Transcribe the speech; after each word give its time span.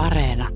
Areena. 0.00 0.48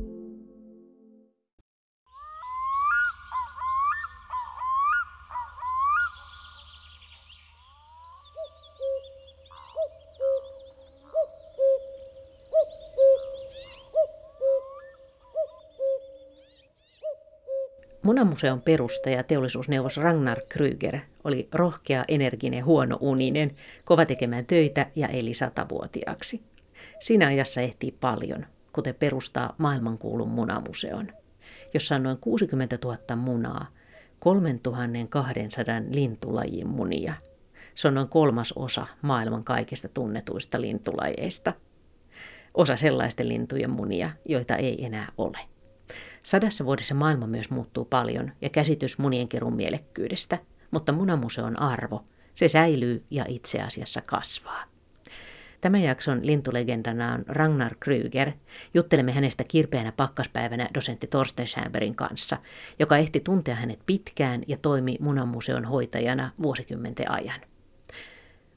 Munamuseon 18.02 18.62
perustaja 18.62 19.22
teollisuusneuvos 19.22 19.96
Ragnar 19.96 20.40
Kryger 20.48 20.98
oli 21.24 21.48
rohkea, 21.52 22.04
energinen, 22.08 22.64
huono 22.64 22.98
uninen, 23.00 23.50
kova 23.84 24.06
tekemään 24.06 24.46
töitä 24.46 24.86
ja 24.96 25.08
eli 25.08 25.34
satavuotiaaksi. 25.34 26.42
Siinä 27.00 27.26
ajassa 27.26 27.60
ehtii 27.60 27.92
paljon, 28.00 28.46
kuten 28.74 28.94
perustaa 28.94 29.54
maailmankuulun 29.58 30.28
munamuseon, 30.28 31.12
jossa 31.74 31.94
on 31.94 32.02
noin 32.02 32.18
60 32.18 32.78
000 32.84 33.16
munaa, 33.16 33.66
3200 34.18 35.82
lintulajin 35.90 36.68
munia. 36.68 37.14
Se 37.74 37.88
on 37.88 37.94
noin 37.94 38.08
kolmas 38.08 38.52
osa 38.52 38.86
maailman 39.02 39.44
kaikista 39.44 39.88
tunnetuista 39.88 40.60
lintulajeista. 40.60 41.52
Osa 42.54 42.76
sellaisten 42.76 43.28
lintujen 43.28 43.70
munia, 43.70 44.10
joita 44.28 44.56
ei 44.56 44.84
enää 44.84 45.12
ole. 45.18 45.38
Sadassa 46.22 46.64
vuodessa 46.64 46.94
maailma 46.94 47.26
myös 47.26 47.50
muuttuu 47.50 47.84
paljon 47.84 48.32
ja 48.40 48.48
käsitys 48.48 48.98
munienkerun 48.98 49.56
mielekkyydestä, 49.56 50.38
mutta 50.70 50.92
munamuseon 50.92 51.60
arvo, 51.60 52.04
se 52.34 52.48
säilyy 52.48 53.04
ja 53.10 53.24
itse 53.28 53.60
asiassa 53.60 54.00
kasvaa. 54.00 54.73
Tämän 55.64 55.82
jakson 55.82 56.26
lintulegendana 56.26 57.12
on 57.12 57.24
Ragnar 57.26 57.74
Kryger. 57.80 58.32
Juttelemme 58.74 59.12
hänestä 59.12 59.44
kirpeänä 59.44 59.92
pakkaspäivänä 59.92 60.68
dosentti 60.74 61.06
Torsten 61.06 61.46
Schäberin 61.46 61.94
kanssa, 61.94 62.38
joka 62.78 62.96
ehti 62.96 63.20
tuntea 63.20 63.54
hänet 63.54 63.78
pitkään 63.86 64.42
ja 64.46 64.56
toimi 64.56 64.96
munamuseon 65.00 65.64
hoitajana 65.64 66.30
vuosikymmenten 66.42 67.10
ajan. 67.10 67.40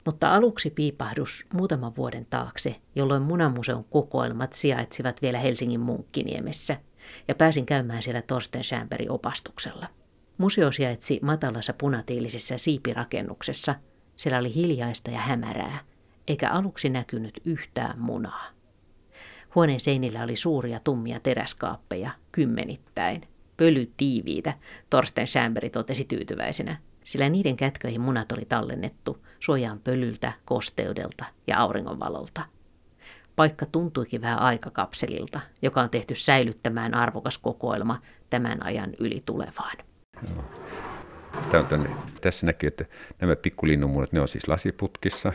Mutta 0.06 0.34
aluksi 0.34 0.70
piipahdus 0.70 1.46
muutaman 1.54 1.96
vuoden 1.96 2.26
taakse, 2.30 2.76
jolloin 2.94 3.22
munamuseon 3.22 3.84
kokoelmat 3.84 4.52
sijaitsivat 4.52 5.22
vielä 5.22 5.38
Helsingin 5.38 5.80
Munkkiniemessä, 5.80 6.76
ja 7.28 7.34
pääsin 7.34 7.66
käymään 7.66 8.02
siellä 8.02 8.22
Torsten 8.22 8.64
Schäberin 8.64 9.10
opastuksella. 9.10 9.86
Museo 10.38 10.72
sijaitsi 10.72 11.20
matalassa 11.22 11.72
punatiilisessa 11.72 12.58
siipirakennuksessa. 12.58 13.74
Siellä 14.16 14.38
oli 14.38 14.54
hiljaista 14.54 15.10
ja 15.10 15.20
hämärää, 15.20 15.78
eikä 16.28 16.50
aluksi 16.50 16.88
näkynyt 16.88 17.40
yhtään 17.44 17.98
munaa. 17.98 18.46
Huoneen 19.54 19.80
seinillä 19.80 20.22
oli 20.22 20.36
suuria 20.36 20.80
tummia 20.80 21.20
teräskaappeja, 21.20 22.10
kymmenittäin. 22.32 23.28
Pöly 23.56 23.92
tiiviitä, 23.96 24.54
Torsten 24.90 25.26
Schämberi 25.26 25.70
totesi 25.70 26.04
tyytyväisenä, 26.04 26.76
sillä 27.04 27.28
niiden 27.28 27.56
kätköihin 27.56 28.00
munat 28.00 28.32
oli 28.32 28.44
tallennettu 28.44 29.24
suojaan 29.40 29.80
pölyltä, 29.80 30.32
kosteudelta 30.44 31.24
ja 31.46 31.58
auringonvalolta. 31.58 32.44
Paikka 33.36 33.66
tuntuikin 33.66 34.20
vähän 34.20 34.38
aikakapselilta, 34.38 35.40
joka 35.62 35.80
on 35.80 35.90
tehty 35.90 36.14
säilyttämään 36.14 36.94
arvokas 36.94 37.38
kokoelma 37.38 38.00
tämän 38.30 38.66
ajan 38.66 38.94
yli 38.98 39.22
tulevaan. 39.26 39.76
Tämä 41.50 41.68
on 41.72 41.96
tässä 42.20 42.46
näkyy, 42.46 42.66
että 42.66 42.84
nämä 43.20 43.36
pikkulinnunmunat, 43.36 44.12
ne 44.12 44.20
on 44.20 44.28
siis 44.28 44.48
lasiputkissa. 44.48 45.32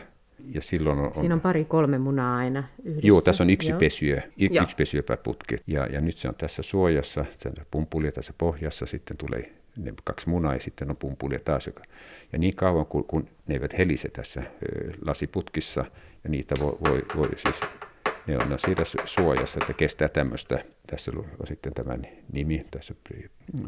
Ja 0.54 0.62
silloin 0.62 0.98
on, 0.98 1.12
Siinä 1.20 1.34
on 1.34 1.40
pari-kolme 1.40 1.98
munaa 1.98 2.36
aina 2.36 2.64
yhdessä. 2.84 3.06
Joo, 3.06 3.20
tässä 3.20 3.44
on 3.44 3.50
yksi 3.50 3.70
Joo. 3.70 3.78
pesyö, 3.78 4.20
y, 4.40 4.48
yksi 4.62 4.76
pesyö 4.76 5.02
per 5.02 5.16
putki. 5.22 5.56
Ja, 5.66 5.86
ja 5.86 6.00
nyt 6.00 6.16
se 6.16 6.28
on 6.28 6.34
tässä 6.34 6.62
suojassa, 6.62 7.24
on 7.44 7.52
pumpulia 7.70 8.12
tässä 8.12 8.32
pohjassa, 8.38 8.86
sitten 8.86 9.16
tulee 9.16 9.52
ne 9.76 9.94
kaksi 10.04 10.28
munaa 10.28 10.54
ja 10.54 10.60
sitten 10.60 10.90
on 10.90 10.96
pumpulia 10.96 11.40
taas. 11.44 11.66
Joka, 11.66 11.82
ja 12.32 12.38
niin 12.38 12.56
kauan 12.56 12.86
kun, 12.86 13.04
kun 13.04 13.26
ne 13.46 13.54
eivät 13.54 13.78
helise 13.78 14.08
tässä 14.08 14.40
ö, 14.40 14.90
lasiputkissa, 15.04 15.84
ja 16.24 16.30
niitä 16.30 16.54
voi, 16.60 16.76
voi, 16.88 17.02
voi 17.16 17.28
siis 17.36 17.60
ne 18.26 18.36
on 18.36 18.58
siitä 18.58 18.82
suojassa, 19.04 19.58
että 19.62 19.72
kestää 19.72 20.08
tämmöistä. 20.08 20.64
Tässä 20.86 21.10
on 21.16 21.46
sitten 21.46 21.74
tämän 21.74 22.06
nimi, 22.32 22.66
tässä 22.70 22.94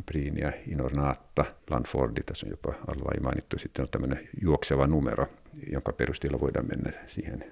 Priinia 0.06 0.52
Inornaatta 0.68 1.44
Lanfordi, 1.70 2.20
tässä 2.26 2.46
on 2.46 2.50
jopa 2.50 2.74
alla 2.88 3.20
mainittu. 3.22 3.58
Sitten 3.58 3.82
on 3.82 3.88
tämmöinen 3.90 4.28
juokseva 4.42 4.86
numero, 4.86 5.26
jonka 5.72 5.92
perusteella 5.92 6.40
voidaan 6.40 6.66
mennä 6.68 6.92
siihen 7.06 7.44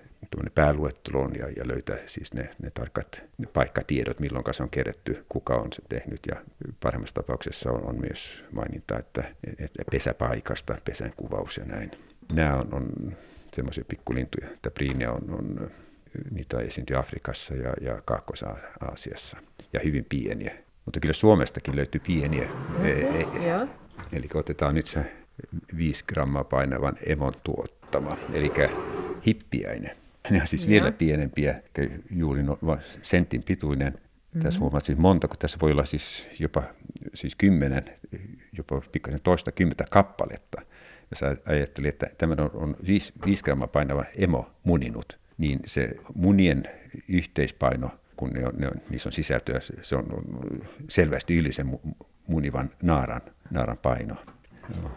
pääluetteloon 0.55 1.35
ja, 1.37 1.49
ja 1.57 1.69
löytää 1.69 1.99
siis 2.07 2.35
ne, 2.35 2.51
ne 2.63 2.71
tarkat 2.71 3.23
ne 3.39 3.47
paikkatiedot, 3.47 4.21
milloin 4.21 4.45
se 4.53 4.63
on 4.63 4.71
kerätty, 4.71 5.25
kuka 5.29 5.55
on 5.55 5.73
se 5.73 5.83
tehnyt. 5.89 6.21
Ja 6.29 6.37
parhaimmassa 6.81 7.15
tapauksessa 7.15 7.71
on, 7.71 7.85
on 7.85 8.01
myös 8.01 8.45
maininta, 8.53 8.99
että, 8.99 9.25
että 9.59 9.83
pesäpaikasta, 9.91 10.79
pesän 10.85 11.13
kuvaus 11.17 11.57
ja 11.57 11.65
näin. 11.65 11.91
Nämä 12.33 12.55
on, 12.55 12.75
on 12.75 13.17
semmoisia 13.55 13.85
pikkulintuja. 13.89 14.49
Tämä 14.63 14.73
priinia 14.75 15.13
on, 15.13 15.31
on 15.31 15.71
niitä 16.31 16.59
esiintyy 16.59 16.99
Afrikassa 16.99 17.55
ja, 17.55 17.73
ja 17.81 18.03
Kaakkois-Aasiassa, 18.05 19.37
ja 19.73 19.81
hyvin 19.85 20.07
pieniä. 20.09 20.55
Mutta 20.85 21.01
kyllä 21.01 21.13
Suomestakin 21.13 21.77
löytyy 21.77 22.01
pieniä. 22.07 22.45
Mm-hmm, 22.45 22.87
e, 22.87 22.91
e, 22.91 23.69
eli 24.13 24.29
otetaan 24.35 24.75
nyt 24.75 24.87
se 24.87 25.13
5 25.77 26.05
grammaa 26.07 26.45
painavan 26.45 26.95
emon 27.07 27.35
tuottama, 27.45 28.17
eli 28.33 28.53
hippiäinen. 29.27 29.97
Ne 30.31 30.41
on 30.41 30.47
siis 30.47 30.63
ja. 30.63 30.69
vielä 30.69 30.93
pienempiä, 30.93 31.63
juuri 32.11 32.43
no, 32.43 32.59
sentin 33.03 33.43
pituinen. 33.43 33.93
Mm-hmm. 33.93 34.41
Tässä 34.41 34.61
huomaat 34.61 34.85
siis 34.85 34.99
monta, 34.99 35.29
kun 35.29 35.39
tässä 35.39 35.59
voi 35.63 35.73
olla 35.73 35.85
siis 35.85 36.29
jopa 36.39 36.63
siis 37.15 37.37
kymmenen, 37.37 37.85
jopa 38.53 38.83
pikkasen 38.93 39.21
toista 39.23 39.53
kymmentä 39.53 39.85
kappaletta. 39.91 40.63
Jos 41.11 41.21
ajattelin, 41.47 41.89
että 41.89 42.11
tämä 42.19 42.37
on, 42.39 42.51
on 42.55 42.77
5, 42.87 43.13
5 43.27 43.45
grammaa 43.45 43.69
painava 43.69 44.05
emo 44.17 44.51
muninut, 44.63 45.19
niin 45.39 45.61
se 45.67 45.91
munien 46.15 46.65
yhteispaino, 47.09 47.91
kun 48.17 48.31
ne 48.31 48.47
on, 48.47 48.53
ne 48.57 48.67
on, 48.67 48.75
niissä 48.91 49.09
on 49.09 49.13
sisältöä, 49.13 49.61
se 49.83 49.97
on 49.97 50.07
selvästi 50.89 51.37
yli 51.37 51.53
sen 51.53 51.79
munivan 52.27 52.71
naaran, 52.83 53.23
naaran 53.51 53.79
paino. 53.79 54.17
Joo. 54.77 54.91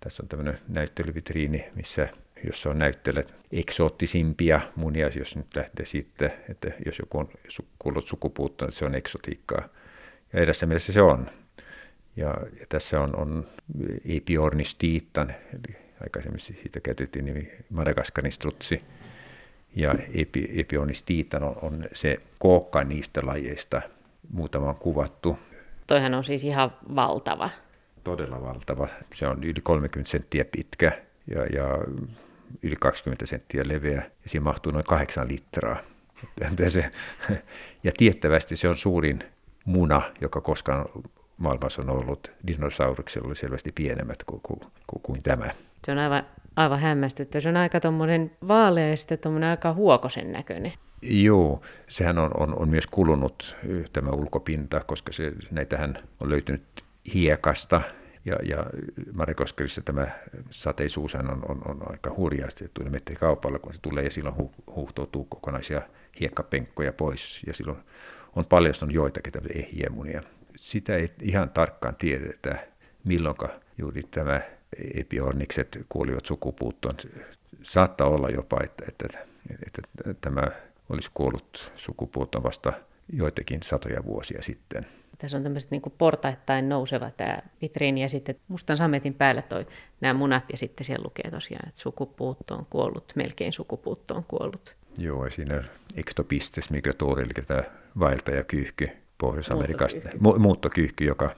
Tässä 0.00 0.22
on 0.22 0.28
tämmöinen 0.28 0.58
näyttelyvitriini, 0.68 1.64
missä 1.74 2.08
jossa 2.46 2.70
on 2.70 2.78
näyttelijät 2.78 3.34
eksoottisimpia 3.52 4.60
munia, 4.76 5.08
jos 5.08 5.36
nyt 5.36 5.56
lähtee 5.56 5.86
siitä, 5.86 6.30
että 6.48 6.70
jos 6.86 6.98
joku 6.98 7.18
on 7.18 7.28
kuullut 7.78 8.06
sukupuuttoon, 8.06 8.68
että 8.68 8.78
se 8.78 8.84
on 8.84 8.94
eksotiikkaa. 8.94 9.68
Ja 10.32 10.40
edessä 10.40 10.66
mielessä 10.66 10.92
se 10.92 11.02
on. 11.02 11.30
Ja, 12.18 12.34
ja 12.60 12.66
tässä 12.68 13.00
on, 13.00 13.16
on 13.16 13.46
Epiornistiittan, 14.08 15.34
eli 15.52 15.76
aikaisemmin 16.00 16.40
siitä 16.40 16.80
käytettiin 16.80 17.24
nimi 17.24 17.52
Madagaskarin 17.70 18.32
strutsi. 18.32 18.82
Ja 19.76 19.94
epi, 20.14 20.48
Epiornistiittan 20.56 21.42
on, 21.42 21.56
on 21.62 21.84
se 21.94 22.16
kookka 22.38 22.84
niistä 22.84 23.20
lajeista, 23.24 23.82
muutama 24.32 24.68
on 24.68 24.76
kuvattu. 24.76 25.38
Toihan 25.86 26.14
on 26.14 26.24
siis 26.24 26.44
ihan 26.44 26.72
valtava. 26.94 27.50
Todella 28.04 28.42
valtava. 28.42 28.88
Se 29.14 29.26
on 29.26 29.44
yli 29.44 29.60
30 29.62 30.10
senttiä 30.10 30.44
pitkä 30.44 30.92
ja, 31.34 31.46
ja 31.46 31.78
yli 32.62 32.76
20 32.80 33.26
senttiä 33.26 33.68
leveä 33.68 34.10
ja 34.22 34.28
siinä 34.28 34.44
mahtuu 34.44 34.72
noin 34.72 34.84
8 34.84 35.28
litraa. 35.28 35.76
Ja 37.84 37.92
tiettävästi 37.96 38.56
se 38.56 38.68
on 38.68 38.78
suurin 38.78 39.18
muna, 39.64 40.02
joka 40.20 40.40
koskaan 40.40 40.84
maailmassa 41.38 41.82
on 41.82 41.90
ollut, 41.90 42.32
dinosauruksella 42.46 43.26
oli 43.26 43.36
selvästi 43.36 43.72
pienemmät 43.72 44.24
kuin, 44.24 44.40
kuin, 44.42 44.60
kuin, 44.86 45.02
kuin 45.02 45.22
tämä. 45.22 45.50
Se 45.84 45.92
on 45.92 45.98
aivan, 45.98 46.26
aivan 46.56 46.80
hämmästyttä. 46.80 47.40
Se 47.40 47.48
on 47.48 47.56
aika 47.56 47.80
tuommoinen 47.80 48.30
vaalea 48.48 48.88
ja 48.88 48.96
sitten 48.96 49.44
aika 49.44 49.72
huokosen 49.72 50.32
näköinen. 50.32 50.72
Joo, 51.02 51.62
sehän 51.88 52.18
on, 52.18 52.30
on, 52.36 52.58
on 52.58 52.68
myös 52.68 52.86
kulunut 52.86 53.56
tämä 53.92 54.10
ulkopinta, 54.10 54.80
koska 54.86 55.12
se, 55.12 55.32
näitähän 55.50 55.98
on 56.20 56.30
löytynyt 56.30 56.84
hiekasta 57.14 57.80
ja, 58.24 58.36
ja 58.42 58.66
Marikoskerissa 59.12 59.82
tämä 59.82 60.06
sateisuushan 60.50 61.30
on, 61.30 61.42
on, 61.48 61.62
on 61.64 61.90
aika 61.90 62.14
hurjaa, 62.16 62.50
se 62.50 62.68
tulee 62.74 62.90
metrikaupalla, 62.90 63.58
kun 63.58 63.74
se 63.74 63.80
tulee 63.82 64.04
ja 64.04 64.10
silloin 64.10 64.36
hu, 64.36 64.52
huuhtoutuu 64.74 65.24
kokonaisia 65.24 65.82
hiekkapenkkoja 66.20 66.92
pois 66.92 67.42
ja 67.46 67.54
silloin 67.54 67.78
on 68.36 68.44
paljastunut 68.44 68.94
joitakin 68.94 69.32
tämmöisiä 69.32 69.62
ehjiemunia 69.62 70.22
sitä 70.58 70.96
ei 70.96 71.10
ihan 71.22 71.50
tarkkaan 71.50 71.96
tiedetä, 71.96 72.66
milloin 73.04 73.36
juuri 73.78 74.02
tämä 74.10 74.40
epiornikset 74.94 75.78
kuolivat 75.88 76.26
sukupuuttoon. 76.26 76.94
Saattaa 77.62 78.06
olla 78.06 78.28
jopa, 78.30 78.58
että, 78.64 78.84
että, 78.88 79.08
että, 79.66 79.82
tämä 80.20 80.42
olisi 80.88 81.10
kuollut 81.14 81.72
sukupuuttoon 81.76 82.44
vasta 82.44 82.72
joitakin 83.12 83.62
satoja 83.62 84.04
vuosia 84.04 84.42
sitten. 84.42 84.86
Tässä 85.18 85.36
on 85.36 85.42
tämmöiset 85.42 85.70
niin 85.70 85.82
portaittain 85.98 86.68
nouseva 86.68 87.10
tämä 87.10 87.38
vitriini 87.62 88.02
ja 88.02 88.08
sitten 88.08 88.36
mustan 88.48 88.76
sametin 88.76 89.14
päällä 89.14 89.42
toi 89.42 89.66
nämä 90.00 90.14
munat 90.14 90.44
ja 90.50 90.58
sitten 90.58 90.84
siellä 90.84 91.04
lukee 91.04 91.30
tosiaan, 91.30 91.68
että 91.68 91.80
sukupuutto 91.80 92.54
on 92.54 92.66
kuollut, 92.70 93.12
melkein 93.14 93.52
sukupuutto 93.52 94.14
on 94.14 94.24
kuollut. 94.24 94.76
Joo, 94.98 95.24
ja 95.24 95.30
siinä 95.30 95.64
ectopistes 95.96 96.70
migratori, 96.70 97.22
eli 97.22 97.44
tämä 97.46 97.62
vaeltajakyyhky 97.98 98.88
Pohjois-Amerikasta, 99.18 99.98
muuttokyyhky, 99.98 100.38
muuttokyyhky 100.42 101.04
joka, 101.04 101.36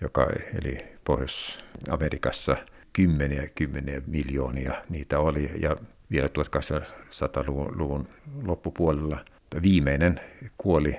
joka 0.00 0.26
eli 0.58 0.78
Pohjois-Amerikassa 1.04 2.56
kymmeniä 2.92 3.48
kymmeniä 3.54 4.02
miljoonia 4.06 4.74
niitä 4.88 5.18
oli, 5.18 5.50
ja 5.60 5.76
vielä 6.10 6.28
1800-luvun 6.28 8.08
loppupuolella 8.42 9.24
viimeinen 9.62 10.20
kuoli 10.58 10.96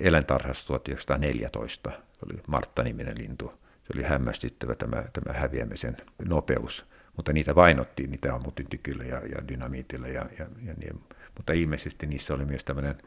eläintarhassa 0.00 0.66
1914, 0.66 1.90
oli 2.26 2.40
Martta-niminen 2.46 3.18
lintu. 3.18 3.52
Se 3.82 3.92
oli 3.94 4.02
hämmästyttävä 4.02 4.74
tämä, 4.74 5.04
tämä 5.12 5.38
häviämisen 5.38 5.96
nopeus, 6.24 6.86
mutta 7.16 7.32
niitä 7.32 7.54
vainottiin, 7.54 8.10
niitä 8.10 8.34
ammuttiin 8.34 8.68
ja, 9.08 9.16
ja 9.16 9.48
dynamiitilla, 9.48 10.08
ja, 10.08 10.26
ja, 10.38 10.46
ja 10.66 10.74
niin. 10.74 11.00
mutta 11.36 11.52
ilmeisesti 11.52 12.06
niissä 12.06 12.34
oli 12.34 12.44
myös 12.44 12.64
tämmöinen 12.64 12.98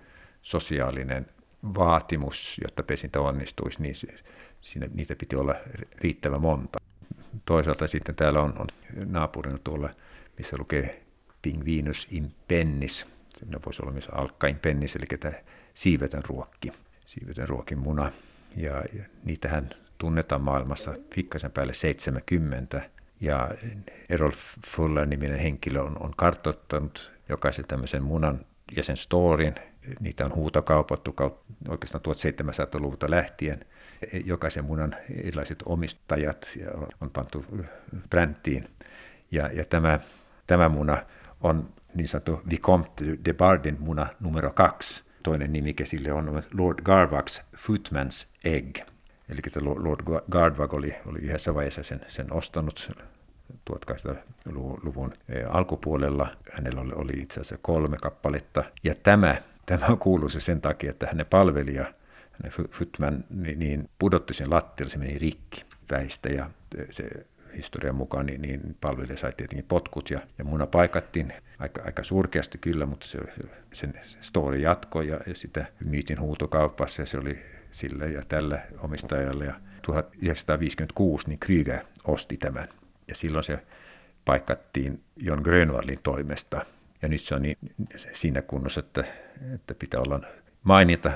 sosiaalinen 0.42 1.26
vaatimus, 1.64 2.58
jotta 2.64 2.84
pesintä 2.84 3.22
onnistuisi, 3.22 3.82
niin 3.82 3.96
siinä, 4.62 4.88
niitä 4.94 5.16
piti 5.16 5.36
olla 5.36 5.56
riittävän 5.98 6.42
monta. 6.42 6.80
Toisaalta 7.46 7.88
sitten 7.88 8.16
täällä 8.16 8.42
on, 8.42 8.54
on 8.60 8.68
naapurina 9.06 9.58
tuolla, 9.64 9.90
missä 10.38 10.56
lukee 10.60 11.04
Pingvinus 11.42 12.08
in 12.12 12.32
pennis. 12.48 13.06
Siinä 13.38 13.60
voisi 13.66 13.82
olla 13.82 13.92
myös 13.92 14.10
alkka 14.12 14.48
in 14.48 14.60
pennis, 14.60 14.96
eli 14.96 15.06
tämä 15.20 15.34
siivetön 15.74 16.24
ruokki, 16.28 16.72
siivetön 17.06 17.50
ruokin 17.50 17.78
muna. 17.78 18.12
Ja, 18.56 18.84
ja 18.94 19.04
niitähän 19.24 19.70
tunnetaan 19.98 20.42
maailmassa 20.42 20.96
pikkasen 21.16 21.52
päälle 21.52 21.74
70. 21.74 22.90
Ja 23.22 23.50
Errol 24.10 24.32
Fuller-niminen 24.68 25.40
henkilö 25.40 25.82
on, 25.82 25.98
on 26.00 26.12
kartoittanut 26.18 27.12
jokaisen 27.30 27.66
tämmöisen 27.68 28.04
munan 28.04 28.46
ja 28.76 28.84
sen 28.84 28.98
storin. 28.98 29.56
Niitä 30.00 30.26
on 30.26 30.36
huutokaupattu 30.36 31.16
oikeastaan 31.68 32.04
1700-luvulta 32.06 33.10
lähtien. 33.10 33.66
Jokaisen 34.26 34.66
munan 34.66 34.96
erilaiset 35.26 35.64
omistajat 35.66 36.50
on 37.02 37.10
pantu 37.10 37.46
bränttiin. 38.10 38.68
Ja, 39.32 39.50
ja 39.54 39.66
tämä, 39.66 40.00
tämä 40.48 40.70
muna 40.70 40.98
on 41.42 41.70
niin 41.94 42.08
sanottu 42.08 42.42
Vicomte 42.50 43.06
de 43.26 43.34
Bardin 43.34 43.78
muna 43.80 44.08
numero 44.20 44.52
kaksi. 44.52 45.04
Toinen 45.24 45.54
nimike 45.54 45.86
sille 45.86 46.14
on 46.14 46.44
Lord 46.58 46.82
Garvags 46.84 47.42
Footman's 47.58 48.28
Egg. 48.44 48.80
Eli 49.30 49.40
Lord 49.62 50.22
Garvag 50.32 50.74
oli, 50.74 50.96
oli 51.06 51.20
yhdessä 51.20 51.56
vaiheessa 51.56 51.84
sen, 51.84 52.02
sen 52.08 52.34
ostanut 52.34 52.92
1800-luvun 53.72 55.14
e, 55.30 55.44
alkupuolella. 55.44 56.28
Hänellä 56.54 56.82
oli, 56.82 56.92
oli 56.96 57.12
itse 57.12 57.40
asiassa 57.40 57.58
kolme 57.62 57.98
kappaletta. 58.02 58.64
Ja 58.84 58.96
tämä, 58.96 59.36
tämä 59.70 59.86
on 59.88 60.00
kuuluisa 60.00 60.40
sen 60.40 60.62
takia, 60.62 60.90
että 60.90 61.08
hänen 61.08 61.26
palvelija, 61.26 61.94
hänen 62.32 62.70
Footman, 62.72 63.24
niin, 63.30 63.60
niin 63.60 63.90
pudotti 64.00 64.34
sen 64.34 64.50
lattialle, 64.50 64.92
se 64.92 64.98
meni 64.98 65.18
rikki 65.18 65.64
väistä 65.92 66.30
ja 66.30 66.50
se 66.92 67.10
historian 67.56 67.96
mukaan, 67.96 68.26
niin, 68.26 68.42
niin 68.42 68.78
palvelija 68.82 69.18
sai 69.18 69.34
tietenkin 69.38 69.66
potkut 69.68 70.10
ja, 70.10 70.20
ja 70.38 70.46
muna 70.46 70.68
paikattiin 70.68 71.34
aika, 71.60 71.82
aika 71.86 72.04
surkeasti 72.04 72.58
kyllä, 72.58 72.86
mutta 72.86 73.08
se, 73.08 73.20
sen 73.74 73.94
story 74.22 74.58
jatkoi 74.58 75.08
ja, 75.08 75.20
ja 75.28 75.36
sitä 75.36 75.66
myytin 75.86 76.20
huutokaupassa 76.20 77.02
ja 77.02 77.06
se 77.06 77.18
oli 77.18 77.40
sille 77.72 78.08
ja 78.08 78.22
tällä 78.28 78.62
omistajalle. 78.78 79.46
Ja 79.46 79.54
1956 79.82 81.28
niin 81.28 81.40
Krüger 81.46 81.86
osti 82.04 82.38
tämän 82.38 82.68
ja 83.08 83.16
silloin 83.16 83.44
se 83.44 83.60
paikattiin 84.26 85.04
Jon 85.16 85.42
Grönvallin 85.42 86.00
toimesta. 86.04 86.66
Ja 87.02 87.08
nyt 87.08 87.22
se 87.22 87.36
on 87.36 87.42
niin, 87.42 87.58
siinä 88.14 88.42
kunnossa, 88.42 88.80
että, 88.80 89.04
että 89.56 89.74
pitää 89.74 90.02
olla 90.02 90.20
mainita 90.64 91.12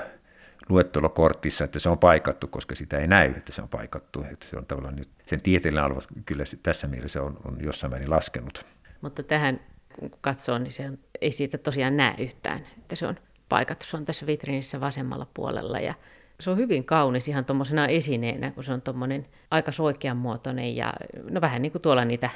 luettelokortissa, 0.68 1.64
että 1.64 1.78
se 1.78 1.88
on 1.88 1.98
paikattu, 1.98 2.46
koska 2.46 2.74
sitä 2.74 2.98
ei 2.98 3.06
näy, 3.06 3.30
että 3.36 3.52
se 3.52 3.62
on 3.62 3.68
paikattu. 3.68 4.24
Että 4.32 4.46
se 4.50 4.56
on 4.56 4.66
tavallaan 4.66 4.96
nyt, 4.96 5.08
sen 5.26 5.40
tieteellinen 5.40 5.84
alue 5.84 6.02
kyllä 6.26 6.44
tässä 6.62 6.86
mielessä 6.86 7.22
on, 7.22 7.36
on 7.44 7.56
jossain 7.60 7.90
määrin 7.90 8.10
laskenut. 8.10 8.66
Mutta 9.00 9.22
tähän 9.22 9.60
kun 9.98 10.10
katsoo, 10.20 10.58
niin 10.58 10.72
se 10.72 10.90
ei 11.20 11.32
siitä 11.32 11.58
tosiaan 11.58 11.96
näe 11.96 12.14
yhtään, 12.18 12.60
että 12.78 12.96
se 12.96 13.06
on 13.06 13.14
paikattu. 13.48 13.86
Se 13.86 13.96
on 13.96 14.04
tässä 14.04 14.26
vitriinissä 14.26 14.80
vasemmalla 14.80 15.26
puolella 15.34 15.80
ja 15.80 15.94
se 16.40 16.50
on 16.50 16.56
hyvin 16.56 16.84
kaunis 16.84 17.28
ihan 17.28 17.44
tuommoisena 17.44 17.86
esineenä, 17.86 18.50
kun 18.50 18.64
se 18.64 18.72
on 18.72 18.82
tuommoinen 18.82 19.26
aika 19.50 19.72
soikean 19.72 20.16
muotoinen 20.16 20.76
ja 20.76 20.92
no 21.30 21.40
vähän 21.40 21.62
niin 21.62 21.72
kuin 21.72 21.82
tuolla 21.82 22.04
niitä 22.04 22.30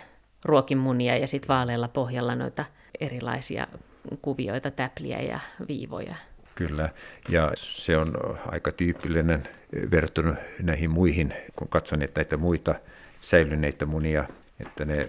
ruokimunia 0.45 1.17
ja 1.17 1.27
sitten 1.27 1.49
vaalealla 1.49 1.89
pohjalla 1.89 2.35
noita 2.35 2.65
erilaisia 3.00 3.67
kuvioita, 4.23 4.71
täpliä 4.71 5.21
ja 5.21 5.41
viivoja. 5.69 6.15
Kyllä, 6.55 6.89
ja 7.29 7.53
se 7.55 7.97
on 7.97 8.15
aika 8.47 8.73
tyypillinen 8.73 9.49
verrattuna 9.91 10.35
näihin 10.62 10.91
muihin, 10.91 11.35
kun 11.56 11.69
katson 11.69 12.03
että 12.03 12.21
näitä 12.21 12.37
muita 12.37 12.75
säilyneitä 13.21 13.87
munia, 13.87 14.25
että 14.61 14.85
ne 14.85 15.09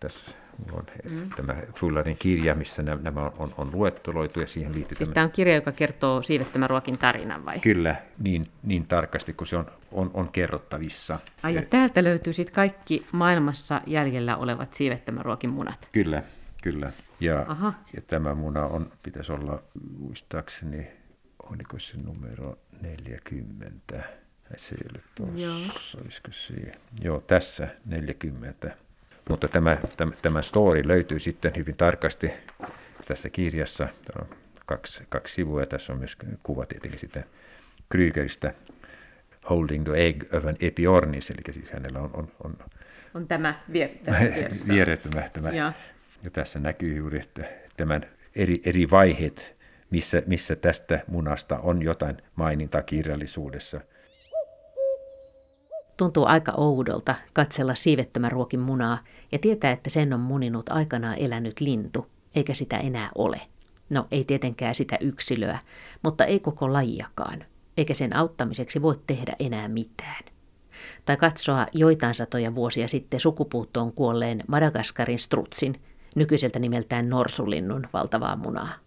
tässä 0.00 0.30
on 0.72 0.84
mm. 1.10 1.30
tämä 1.36 1.54
Fullerin 1.74 2.16
kirja, 2.16 2.54
missä 2.54 2.82
nämä 2.82 3.30
on, 3.38 3.54
on 3.58 3.70
luetteloitu 3.72 4.40
ja 4.40 4.46
siihen 4.46 4.74
liittyy... 4.74 4.96
Siis 4.96 5.10
tämä 5.10 5.24
on 5.24 5.30
kirja, 5.30 5.54
joka 5.54 5.72
kertoo 5.72 6.22
siivettömän 6.22 6.70
ruokin 6.70 6.98
tarinan 6.98 7.44
vai? 7.44 7.60
Kyllä, 7.60 7.96
niin, 8.18 8.48
niin 8.62 8.86
tarkasti 8.86 9.32
kuin 9.32 9.48
se 9.48 9.56
on, 9.56 9.66
on, 9.92 10.10
on 10.14 10.28
kerrottavissa. 10.28 11.18
Ai 11.42 11.54
ja 11.54 11.62
täältä 11.62 12.04
löytyy 12.04 12.32
sitten 12.32 12.54
kaikki 12.54 13.06
maailmassa 13.12 13.80
jäljellä 13.86 14.36
olevat 14.36 14.74
siivettömän 14.74 15.24
ruokin 15.24 15.52
munat? 15.52 15.88
Kyllä, 15.92 16.22
kyllä. 16.64 16.92
Ja, 17.20 17.46
ja 17.96 18.02
tämä 18.06 18.34
muna 18.34 18.64
on, 18.66 18.90
pitäisi 19.02 19.32
olla 19.32 19.62
muistaakseni, 19.98 20.86
oliko 21.42 21.78
se 21.78 21.96
numero 21.96 22.58
40? 22.82 24.04
Se 24.56 24.74
ei 24.74 24.88
ole 24.90 25.02
tuossa, 25.14 25.98
olisiko 26.00 26.28
se? 26.30 26.54
Joo, 27.02 27.20
tässä 27.20 27.68
40. 27.84 28.76
Mutta 29.28 29.48
tämä, 29.48 29.78
tämä, 29.96 30.12
tämä 30.22 30.42
story 30.42 30.88
löytyy 30.88 31.18
sitten 31.18 31.52
hyvin 31.56 31.76
tarkasti 31.76 32.30
tässä 33.06 33.30
kirjassa. 33.30 33.88
Täällä 34.04 34.26
on 34.30 34.36
kaksi, 34.66 35.04
kaksi 35.08 35.34
sivua 35.34 35.60
ja 35.60 35.66
tässä 35.66 35.92
on 35.92 35.98
myös 35.98 36.16
kuva 36.42 36.66
tietenkin 36.66 37.00
sitten 37.00 37.24
Krygeristä 37.88 38.54
Holding 39.50 39.84
the 39.84 40.06
Egg 40.06 40.34
of 40.34 40.46
an 40.46 40.56
Epiornis, 40.60 41.30
eli 41.30 41.52
siis 41.52 41.70
hänellä 41.70 41.98
on, 41.98 42.10
on, 42.12 42.28
on, 42.44 42.56
on 43.14 43.28
tämä 43.28 43.60
vier, 43.72 43.90
vierettömä 44.68 45.28
tämä. 45.32 45.72
Ja. 46.24 46.30
tässä 46.30 46.58
näkyy 46.58 46.96
juuri 46.96 47.20
tämän 47.76 48.06
eri, 48.34 48.62
eri 48.64 48.90
vaiheet, 48.90 49.56
missä, 49.90 50.22
missä 50.26 50.56
tästä 50.56 51.04
munasta 51.06 51.58
on 51.58 51.82
jotain 51.82 52.16
mainintaa 52.36 52.82
kirjallisuudessa– 52.82 53.80
Tuntuu 55.96 56.24
aika 56.26 56.52
oudolta 56.56 57.14
katsella 57.32 57.74
siivettömän 57.74 58.32
ruokin 58.32 58.60
munaa 58.60 58.98
ja 59.32 59.38
tietää, 59.38 59.72
että 59.72 59.90
sen 59.90 60.12
on 60.12 60.20
muninut 60.20 60.68
aikanaan 60.68 61.18
elänyt 61.18 61.60
lintu, 61.60 62.06
eikä 62.34 62.54
sitä 62.54 62.76
enää 62.76 63.08
ole. 63.14 63.40
No 63.90 64.06
ei 64.10 64.24
tietenkään 64.24 64.74
sitä 64.74 64.98
yksilöä, 65.00 65.58
mutta 66.02 66.24
ei 66.24 66.40
koko 66.40 66.72
lajiakaan, 66.72 67.44
eikä 67.76 67.94
sen 67.94 68.16
auttamiseksi 68.16 68.82
voi 68.82 69.00
tehdä 69.06 69.32
enää 69.38 69.68
mitään. 69.68 70.24
Tai 71.04 71.16
katsoa 71.16 71.66
joitain 71.72 72.14
satoja 72.14 72.54
vuosia 72.54 72.88
sitten 72.88 73.20
sukupuuttoon 73.20 73.92
kuolleen 73.92 74.42
Madagaskarin 74.48 75.18
strutsin, 75.18 75.80
nykyiseltä 76.14 76.58
nimeltään 76.58 77.08
norsulinnun 77.08 77.86
valtavaa 77.92 78.36
munaa. 78.36 78.84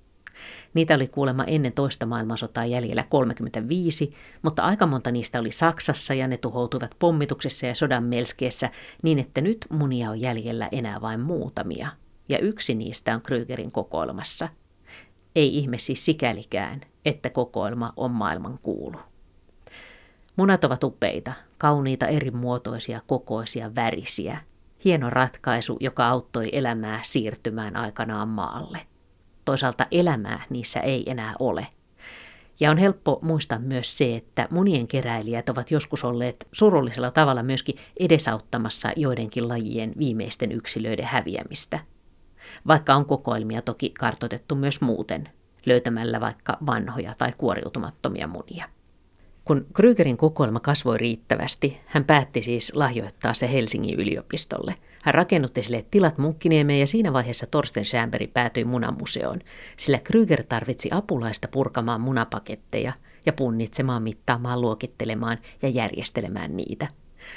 Niitä 0.74 0.96
oli 0.96 1.08
kuulemma 1.08 1.44
ennen 1.44 1.74
toista 1.74 2.06
maailmansotaa 2.06 2.66
jäljellä 2.66 3.04
35, 3.10 4.14
mutta 4.42 4.64
aika 4.64 4.86
monta 4.86 5.12
niistä 5.12 5.40
oli 5.40 5.52
Saksassa 5.52 6.14
ja 6.14 6.28
ne 6.28 6.38
tuhoutuivat 6.38 6.96
pommituksessa 7.00 7.66
ja 7.66 7.76
sodan 7.76 8.04
melskeessä 8.04 8.70
niin, 9.04 9.20
että 9.20 9.42
nyt 9.42 9.66
munia 9.70 10.10
on 10.10 10.22
jäljellä 10.22 10.70
enää 10.72 11.02
vain 11.02 11.20
muutamia. 11.20 11.88
Ja 12.30 12.40
yksi 12.40 12.76
niistä 12.76 13.16
on 13.16 13.22
Krygerin 13.22 13.72
kokoelmassa. 13.72 14.50
Ei 15.36 15.58
ihme 15.58 15.80
siis 15.80 16.06
sikälikään, 16.06 16.82
että 17.06 17.30
kokoelma 17.30 17.94
on 17.96 18.12
maailman 18.12 18.60
kuulu. 18.64 18.98
Munat 20.36 20.64
ovat 20.64 20.84
upeita, 20.84 21.34
kauniita 21.58 22.08
eri 22.08 22.32
muotoisia, 22.32 23.02
kokoisia, 23.08 23.76
värisiä. 23.76 24.38
Hieno 24.86 25.10
ratkaisu, 25.10 25.78
joka 25.80 26.08
auttoi 26.08 26.50
elämää 26.52 27.00
siirtymään 27.04 27.76
aikanaan 27.76 28.28
maalle 28.28 28.88
toisaalta 29.48 29.88
elämää 29.92 30.46
niissä 30.50 30.80
ei 30.80 31.12
enää 31.12 31.34
ole. 31.40 31.68
Ja 32.60 32.72
on 32.72 32.78
helppo 32.78 33.20
muistaa 33.22 33.60
myös 33.60 33.98
se, 33.98 34.16
että 34.16 34.48
monien 34.52 34.88
keräilijät 34.88 35.50
ovat 35.50 35.72
joskus 35.72 36.04
olleet 36.04 36.48
surullisella 36.52 37.12
tavalla 37.12 37.44
myöskin 37.44 37.76
edesauttamassa 38.00 38.92
joidenkin 38.96 39.48
lajien 39.48 39.94
viimeisten 39.98 40.52
yksilöiden 40.52 41.06
häviämistä. 41.06 41.80
Vaikka 42.68 42.96
on 42.96 43.06
kokoelmia 43.06 43.62
toki 43.62 43.90
kartotettu 43.90 44.56
myös 44.56 44.82
muuten, 44.82 45.30
löytämällä 45.66 46.20
vaikka 46.20 46.58
vanhoja 46.66 47.16
tai 47.18 47.34
kuoriutumattomia 47.38 48.28
munia. 48.28 48.70
Kun 49.48 49.66
Krygerin 49.74 50.18
kokoelma 50.18 50.60
kasvoi 50.60 50.98
riittävästi, 50.98 51.78
hän 51.86 52.06
päätti 52.06 52.42
siis 52.42 52.72
lahjoittaa 52.76 53.34
se 53.34 53.52
Helsingin 53.52 54.00
yliopistolle. 54.00 54.76
Hän 55.04 55.16
rakennutti 55.16 55.64
sille 55.64 55.86
tilat 55.92 56.18
Munkkiniemeen 56.18 56.80
ja 56.80 56.88
siinä 56.88 57.14
vaiheessa 57.14 57.48
Torsten 57.52 57.86
Schämberi 57.86 58.28
päätyi 58.28 58.66
munamuseoon, 58.66 59.40
sillä 59.78 60.00
Kryger 60.00 60.44
tarvitsi 60.44 60.90
apulaista 60.92 61.48
purkamaan 61.48 62.02
munapaketteja 62.02 62.94
ja 63.26 63.34
punnitsemaan, 63.34 64.04
mittaamaan, 64.04 64.62
luokittelemaan 64.62 65.38
ja 65.62 65.70
järjestelemään 65.70 66.58
niitä. 66.58 66.88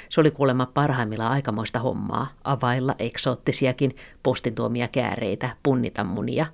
Se 0.09 0.21
oli 0.21 0.31
kuulemma 0.31 0.65
parhaimmillaan 0.65 1.31
aikamoista 1.31 1.79
hommaa, 1.79 2.27
availla 2.43 2.95
eksoottisiakin 2.99 3.95
postintuomia 4.23 4.87
kääreitä, 4.87 5.49
punnita 5.63 6.03
munia, 6.03 6.45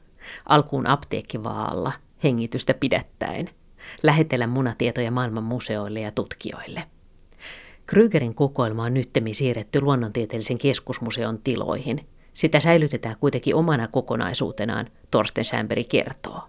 alkuun 0.45 0.87
apteekkivaalla, 0.87 1.91
hengitystä 2.23 2.73
pidättäen, 2.73 3.49
lähetellä 4.03 4.47
munatietoja 4.47 5.11
maailman 5.11 5.43
museoille 5.43 5.99
ja 5.99 6.11
tutkijoille. 6.11 6.83
Krygerin 7.85 8.35
kokoelma 8.35 8.83
on 8.83 8.93
nyttemmin 8.93 9.35
siirretty 9.35 9.81
luonnontieteellisen 9.81 10.57
keskusmuseon 10.57 11.39
tiloihin. 11.43 12.07
Sitä 12.33 12.59
säilytetään 12.59 13.15
kuitenkin 13.19 13.55
omana 13.55 13.87
kokonaisuutenaan, 13.87 14.87
Torsten 15.11 15.45
Schämberi 15.45 15.83
kertoo. 15.83 16.41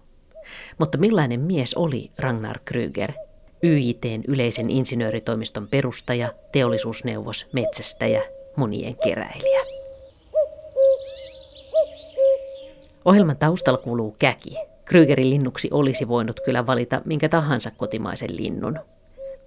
Mutta 0.77 0.97
millainen 0.97 1.39
mies 1.39 1.73
oli 1.73 2.11
Ragnar 2.17 2.59
Kryger? 2.65 3.11
YITn 3.63 4.23
yleisen 4.27 4.69
insinööritoimiston 4.69 5.67
perustaja, 5.67 6.33
teollisuusneuvos, 6.51 7.47
metsästäjä, 7.53 8.23
monien 8.55 8.95
keräilijä. 9.03 9.61
Ohjelman 13.05 13.37
taustalla 13.37 13.77
kuuluu 13.77 14.15
käki. 14.19 14.68
Krygerin 14.89 15.29
linnuksi 15.29 15.67
olisi 15.71 16.07
voinut 16.07 16.39
kyllä 16.39 16.65
valita 16.65 17.01
minkä 17.05 17.29
tahansa 17.29 17.71
kotimaisen 17.71 18.37
linnun. 18.37 18.79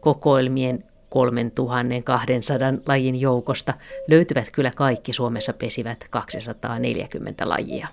Kokoelmien 0.00 0.84
3200 1.08 2.74
lajin 2.86 3.20
joukosta 3.20 3.74
löytyvät 4.08 4.50
kyllä 4.52 4.70
kaikki 4.76 5.12
Suomessa 5.12 5.52
pesivät 5.52 6.04
240 6.10 7.48
lajia. 7.48 7.88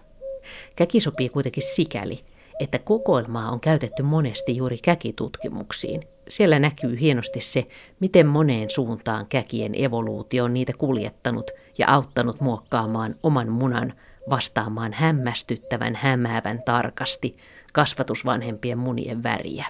Käki 0.76 1.00
sopii 1.00 1.30
kuitenkin 1.30 1.64
sikäli, 1.64 2.20
että 2.60 2.80
kokoelmaa 2.80 3.52
on 3.52 3.60
käytetty 3.60 4.04
monesti 4.04 4.58
juuri 4.58 4.78
käkitutkimuksiin. 4.78 6.02
Siellä 6.28 6.60
näkyy 6.60 7.00
hienosti 7.00 7.42
se, 7.42 7.68
miten 8.00 8.28
moneen 8.28 8.70
suuntaan 8.70 9.26
käkien 9.26 9.76
evoluutio 9.76 10.44
on 10.44 10.54
niitä 10.54 10.74
kuljettanut 10.78 11.52
ja 11.78 11.88
auttanut 11.88 12.42
muokkaamaan 12.42 13.16
oman 13.24 13.50
munan 13.50 13.94
vastaamaan 14.30 14.94
hämmästyttävän 14.94 15.96
hämäävän 15.96 16.64
tarkasti 16.66 17.36
kasvatusvanhempien 17.74 18.78
munien 18.78 19.24
väriä. 19.24 19.66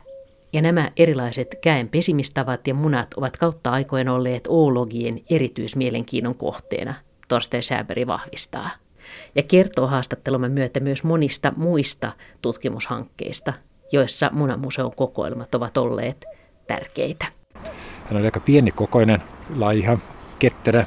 Ja 0.54 0.62
nämä 0.62 0.92
erilaiset 0.98 1.48
käen 1.62 1.90
pesimistavat 1.90 2.68
ja 2.68 2.74
munat 2.74 3.14
ovat 3.14 3.38
kautta 3.38 3.72
aikojen 3.72 4.10
olleet 4.10 4.44
oologien 4.48 5.20
erityismielenkiinnon 5.30 6.38
kohteena, 6.38 6.94
Torsten 7.28 7.64
Schäberi 7.64 8.08
vahvistaa. 8.08 8.70
Ja 9.36 9.44
kertoo 9.44 9.88
haastattelumme 9.88 10.50
myötä 10.50 10.80
myös 10.80 11.04
monista 11.04 11.54
muista 11.58 12.12
tutkimushankkeista, 12.42 13.54
joissa 13.92 14.30
munamuseon 14.34 14.96
kokoelmat 14.96 15.56
ovat 15.56 15.78
olleet 15.78 16.26
tärkeitä. 16.68 17.26
Hän 18.06 18.18
oli 18.18 18.26
aika 18.26 18.40
pienikokoinen, 18.40 19.24
laiha, 19.56 19.98
ketterä, 20.40 20.86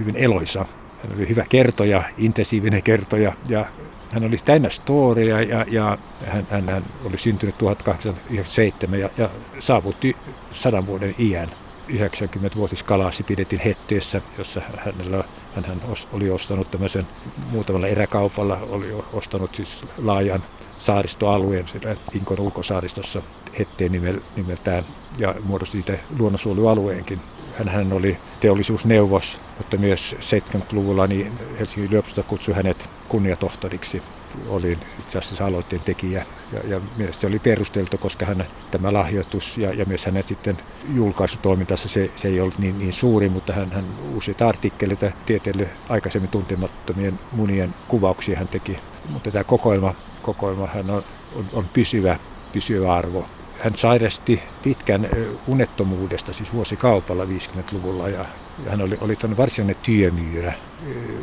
hyvin 0.00 0.16
eloisa. 0.16 0.66
Hän 1.02 1.16
oli 1.16 1.28
hyvä 1.28 1.44
kertoja, 1.48 2.02
intensiivinen 2.18 2.82
kertoja 2.82 3.32
ja 3.48 3.66
hän 4.12 4.24
oli 4.24 4.36
täynnä 4.44 4.68
storia 4.70 5.42
ja, 5.42 5.64
ja 5.68 5.98
hän, 6.26 6.46
hän, 6.50 6.68
hän, 6.68 6.84
oli 7.04 7.18
syntynyt 7.18 7.58
1897 7.58 9.00
ja, 9.00 9.10
ja 9.18 9.30
saavutti 9.58 10.16
sadan 10.52 10.86
vuoden 10.86 11.14
iän. 11.18 11.48
90-vuotiskalaasi 11.88 13.22
pidettiin 13.22 13.62
Hetteessä, 13.62 14.20
jossa 14.38 14.62
hänellä, 14.76 15.24
hän, 15.54 15.82
oli 16.12 16.30
ostanut 16.30 16.70
tämmöisen 16.70 17.06
muutamalla 17.50 17.86
eräkaupalla, 17.86 18.58
oli 18.70 18.92
ostanut 19.12 19.54
siis 19.54 19.84
laajan 19.98 20.42
saaristoalueen 20.78 21.68
siellä 21.68 21.96
Inkon 22.14 22.40
ulkosaaristossa 22.40 23.22
Hetteen 23.58 23.92
nimeltään 24.36 24.84
ja 25.18 25.34
muodosti 25.44 25.72
siitä 25.72 25.98
luonnonsuojelualueenkin. 26.18 27.20
Hän, 27.66 27.92
oli 27.92 28.18
teollisuusneuvos, 28.40 29.40
mutta 29.58 29.76
myös 29.76 30.16
70-luvulla 30.20 31.06
niin 31.06 31.32
Helsingin 31.58 31.88
yliopisto 31.88 32.22
kutsui 32.22 32.54
hänet 32.54 32.88
kunniatohtoriksi. 33.08 34.02
Olin 34.48 34.78
itse 35.00 35.18
asiassa 35.18 35.46
aloitteen 35.46 35.82
tekijä 35.82 36.26
ja, 36.52 36.60
ja 36.68 36.80
mielestäni 36.96 37.20
se 37.20 37.26
oli 37.26 37.38
perusteltu, 37.38 37.98
koska 37.98 38.26
hän, 38.26 38.46
tämä 38.70 38.92
lahjoitus 38.92 39.58
ja, 39.58 39.72
ja 39.72 39.84
myös 39.84 40.06
hänen 40.06 40.22
sitten 40.22 40.58
julkaisutoimintassa 40.94 41.88
se, 41.88 42.10
se 42.16 42.28
ei 42.28 42.40
ollut 42.40 42.58
niin, 42.58 42.78
niin 42.78 42.92
suuri, 42.92 43.28
mutta 43.28 43.52
hän, 43.52 43.72
hän 43.72 43.84
useita 44.14 44.48
artikkeleita 44.48 45.10
tieteelle 45.26 45.68
aikaisemmin 45.88 46.30
tuntemattomien 46.30 47.18
munien 47.32 47.74
kuvauksia 47.88 48.38
hän 48.38 48.48
teki. 48.48 48.78
Mutta 49.08 49.30
tämä 49.30 49.44
kokoelma, 49.44 49.94
kokoelma 50.22 50.66
hän 50.66 50.90
on, 50.90 51.04
on, 51.36 51.44
on 51.52 51.64
pysyvä, 51.72 52.18
pysyvä 52.52 52.94
arvo 52.94 53.28
hän 53.60 53.76
sairasti 53.76 54.42
pitkän 54.62 55.08
unettomuudesta, 55.46 56.32
siis 56.32 56.52
vuosikaupalla 56.52 57.24
50-luvulla, 57.24 58.08
ja, 58.08 58.24
hän 58.68 58.80
oli, 58.82 58.98
oli 59.00 59.18
varsinainen 59.36 59.76
työmyyrä 59.82 60.52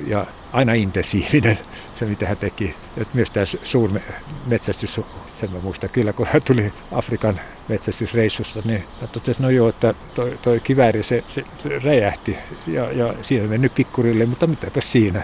ja 0.08 0.26
aina 0.54 0.74
intensiivinen 0.74 1.60
se, 1.96 2.06
mitä 2.06 2.28
hän 2.28 2.38
teki. 2.38 2.76
Ja 2.98 3.06
myös 3.14 3.32
tämä 3.32 3.46
suurmetsästys, 3.64 5.02
sen 5.28 5.52
mä 5.52 5.60
muistan 5.60 5.90
kyllä, 5.90 6.14
kun 6.14 6.28
hän 6.34 6.42
tuli 6.46 6.74
Afrikan 6.92 7.40
metsästysreissusta, 7.68 8.62
niin 8.66 8.84
hän 9.02 9.10
totesi, 9.10 9.42
no 9.42 9.50
joo, 9.50 9.70
että 9.70 9.94
toi, 10.16 10.40
toi 10.42 10.60
kivääri, 10.60 11.04
se, 11.04 11.24
se, 11.28 11.44
se 11.58 11.80
räjähti 11.80 12.38
ja, 12.68 12.92
ja 12.92 13.14
siinä 13.22 13.48
mennyt 13.48 13.76
pikkurille, 13.76 14.26
mutta 14.26 14.48
mitäpä 14.48 14.82
siinä. 14.82 15.24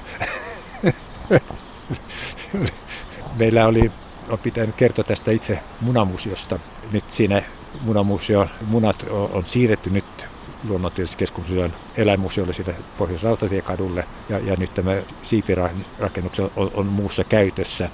Meillä 3.39 3.67
oli 3.67 3.91
on 4.29 4.39
pitänyt 4.39 4.75
kertoa 4.75 5.03
tästä 5.03 5.31
itse 5.31 5.59
munamuseosta. 5.81 6.59
Nyt 6.91 7.09
siinä 7.09 7.43
munamuseon 7.81 8.49
munat 8.67 9.05
on 9.09 9.45
siirretty 9.45 9.89
nyt 9.89 10.27
luonnontieteellisen 10.67 11.17
keskusmuseon 11.17 11.73
eläinmuseolle 11.97 12.53
sinne 12.53 12.75
pohjois 12.97 13.23
rautatiekadulle 13.23 14.05
ja, 14.29 14.39
ja 14.39 14.55
nyt 14.55 14.73
tämä 14.73 14.91
siipirakennus 15.21 16.39
on, 16.55 16.71
on 16.73 16.85
muussa 16.85 17.23
käytössä. 17.23 17.89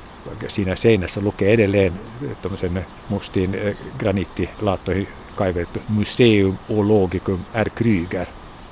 Siinä 0.47 0.75
seinässä 0.75 1.21
lukee 1.21 1.53
edelleen 1.53 1.93
tuommoisen 2.41 2.85
mustiin 3.09 3.55
eh, 3.55 3.77
graniittilaattoihin 3.99 5.07
kaivettu 5.35 5.79
Museum 5.89 6.57
Ologicum 6.69 7.39
R. 7.63 7.69
Kryger. 7.69 8.27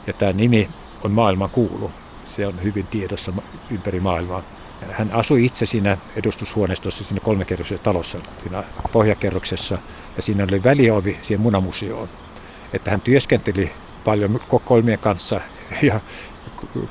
Ja 0.07 0.13
tämä 0.13 0.33
nimi 0.33 0.69
on 1.03 1.11
maailman 1.11 1.49
kuulu. 1.49 1.91
Se 2.25 2.47
on 2.47 2.63
hyvin 2.63 2.87
tiedossa 2.87 3.33
ympäri 3.71 3.99
maailmaa. 3.99 4.43
Hän 4.91 5.11
asui 5.11 5.45
itse 5.45 5.65
siinä 5.65 5.97
edustushuoneistossa, 6.15 7.03
siinä 7.03 7.21
kolmekerroksessa 7.23 7.83
talossa, 7.83 8.17
siinä 8.41 8.63
pohjakerroksessa, 8.91 9.77
ja 10.15 10.21
siinä 10.21 10.43
oli 10.43 10.63
väliovi 10.63 11.17
siihen 11.21 11.41
munamuseoon. 11.41 12.09
Että 12.73 12.91
hän 12.91 13.01
työskenteli 13.01 13.71
paljon 14.03 14.39
kokoelmien 14.47 14.99
kanssa, 14.99 15.41
ja 15.81 15.99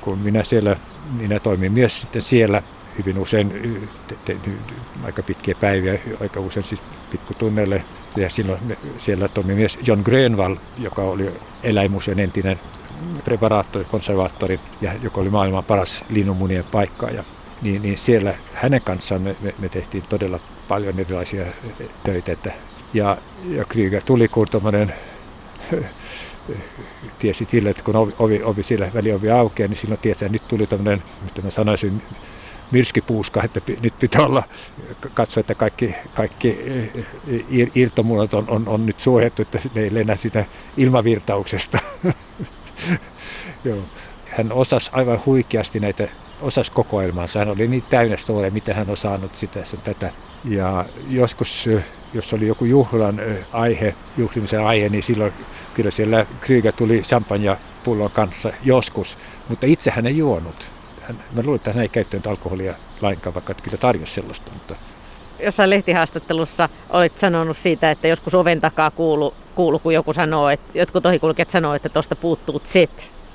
kun 0.00 0.18
minä 0.18 0.44
siellä, 0.44 0.76
minä 1.12 1.40
toimin 1.40 1.72
myös 1.72 2.00
sitten 2.00 2.22
siellä 2.22 2.62
hyvin 2.98 3.18
usein, 3.18 3.88
tein 4.24 4.58
aika 5.04 5.22
pitkiä 5.22 5.54
päiviä, 5.60 5.98
aika 6.20 6.40
usein 6.40 6.64
siis 6.64 6.82
pikkutunneille. 7.10 7.84
Ja 8.16 8.30
silloin 8.30 8.76
siellä 8.98 9.28
toimi 9.28 9.54
myös 9.54 9.78
John 9.82 10.02
Grönvall, 10.04 10.56
joka 10.78 11.02
oli 11.02 11.32
eläinmuseon 11.62 12.18
entinen 12.18 12.60
preparaattori, 13.24 13.84
konservaattori, 13.84 14.60
ja 14.80 14.92
joka 15.02 15.20
oli 15.20 15.30
maailman 15.30 15.64
paras 15.64 16.04
linnunmunien 16.08 16.64
paikkaaja 16.64 17.24
niin, 17.62 17.82
niin 17.82 17.98
siellä 17.98 18.34
hänen 18.54 18.82
kanssaan 18.82 19.22
me, 19.22 19.36
me, 19.40 19.54
me 19.58 19.68
tehtiin 19.68 20.04
todella 20.08 20.40
paljon 20.68 21.00
erilaisia 21.00 21.44
töitä. 22.04 22.32
Että, 22.32 22.52
ja, 22.94 23.16
ja 23.48 23.64
Krieger 23.64 24.02
tuli 24.02 24.28
tuommoinen 24.50 24.92
tiesi 27.18 27.46
sille, 27.50 27.70
että 27.70 27.82
kun 27.82 27.96
ovi, 27.96 28.14
ovi, 28.18 28.42
ovi 28.42 28.62
siellä 28.62 28.90
väliovi 28.94 29.30
aukeaa, 29.30 29.68
niin 29.68 29.76
silloin 29.76 30.00
tiesi, 30.00 30.24
että 30.24 30.32
nyt 30.32 30.48
tuli 30.48 30.66
tämmöinen, 30.66 31.02
mitä 31.22 31.42
mä 31.42 31.50
sanoisin, 31.50 32.02
myrskipuuska, 32.70 33.42
että 33.42 33.60
nyt 33.80 33.98
pitää 33.98 34.26
olla, 34.26 34.42
katsoa, 35.14 35.40
että 35.40 35.54
kaikki, 35.54 35.94
kaikki 36.14 36.58
irtomunat 37.74 38.34
on, 38.34 38.44
on, 38.48 38.68
on 38.68 38.86
nyt 38.86 39.00
suojattu, 39.00 39.42
että 39.42 39.58
ne 39.74 39.82
ei 39.82 39.94
lennä 39.94 40.16
sitä 40.16 40.44
ilmavirtauksesta. 40.76 41.78
Joo. 43.64 43.82
Hän 44.26 44.52
osasi 44.52 44.90
aivan 44.94 45.20
huikeasti 45.26 45.80
näitä 45.80 46.08
osasi 46.40 46.72
kokoelmaansa. 46.72 47.38
Hän 47.38 47.48
oli 47.48 47.68
niin 47.68 47.84
täynnä 47.90 48.16
storia, 48.16 48.50
mitä 48.50 48.74
hän 48.74 48.90
on 48.90 48.96
saanut 48.96 49.34
sitä 49.34 49.64
sen 49.64 49.80
tätä. 49.80 50.10
Ja 50.44 50.84
joskus, 51.08 51.68
jos 52.14 52.32
oli 52.32 52.46
joku 52.46 52.64
juhlan 52.64 53.20
aihe, 53.52 53.94
juhlimisen 54.16 54.66
aihe, 54.66 54.88
niin 54.88 55.02
silloin 55.02 55.32
kyllä 55.74 55.90
siellä 55.90 56.26
Krieger 56.40 56.72
tuli 56.72 57.02
pullon 57.84 58.10
kanssa 58.10 58.52
joskus, 58.64 59.18
mutta 59.48 59.66
itse 59.66 59.90
hän 59.90 60.06
ei 60.06 60.16
juonut. 60.16 60.72
Hän, 61.00 61.18
mä 61.32 61.42
luulen, 61.42 61.56
että 61.56 61.72
hän 61.72 61.82
ei 61.82 61.88
käyttänyt 61.88 62.26
alkoholia 62.26 62.74
lainkaan, 63.00 63.34
vaikka 63.34 63.54
kyllä 63.54 63.76
tarjosi 63.76 64.14
sellaista. 64.14 64.52
Mutta... 64.52 64.74
Jossain 65.44 65.70
lehtihaastattelussa 65.70 66.68
olit 66.90 67.18
sanonut 67.18 67.56
siitä, 67.56 67.90
että 67.90 68.08
joskus 68.08 68.34
oven 68.34 68.60
takaa 68.60 68.90
kuulu 68.90 69.34
kuullut, 69.58 69.82
kun 69.82 69.94
joku 69.94 70.12
sanoo, 70.12 70.48
että 70.48 70.78
jotkut 70.78 71.06
ohikulkijat 71.06 71.50
sanoo, 71.50 71.74
että 71.74 71.88
tuosta 71.88 72.16
puuttuu 72.16 72.60
Z 72.60 72.74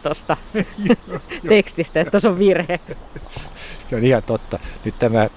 tuosta 0.04 0.38
tekstistä, 1.50 2.02
että 2.02 2.12
tuossa 2.12 2.30
on 2.30 2.40
virhe. 2.40 2.80
Se 3.88 3.96
on 3.96 4.04
ihan 4.04 4.24
totta. 4.24 4.60
Nyt 4.86 5.00
tämä, 5.00 5.30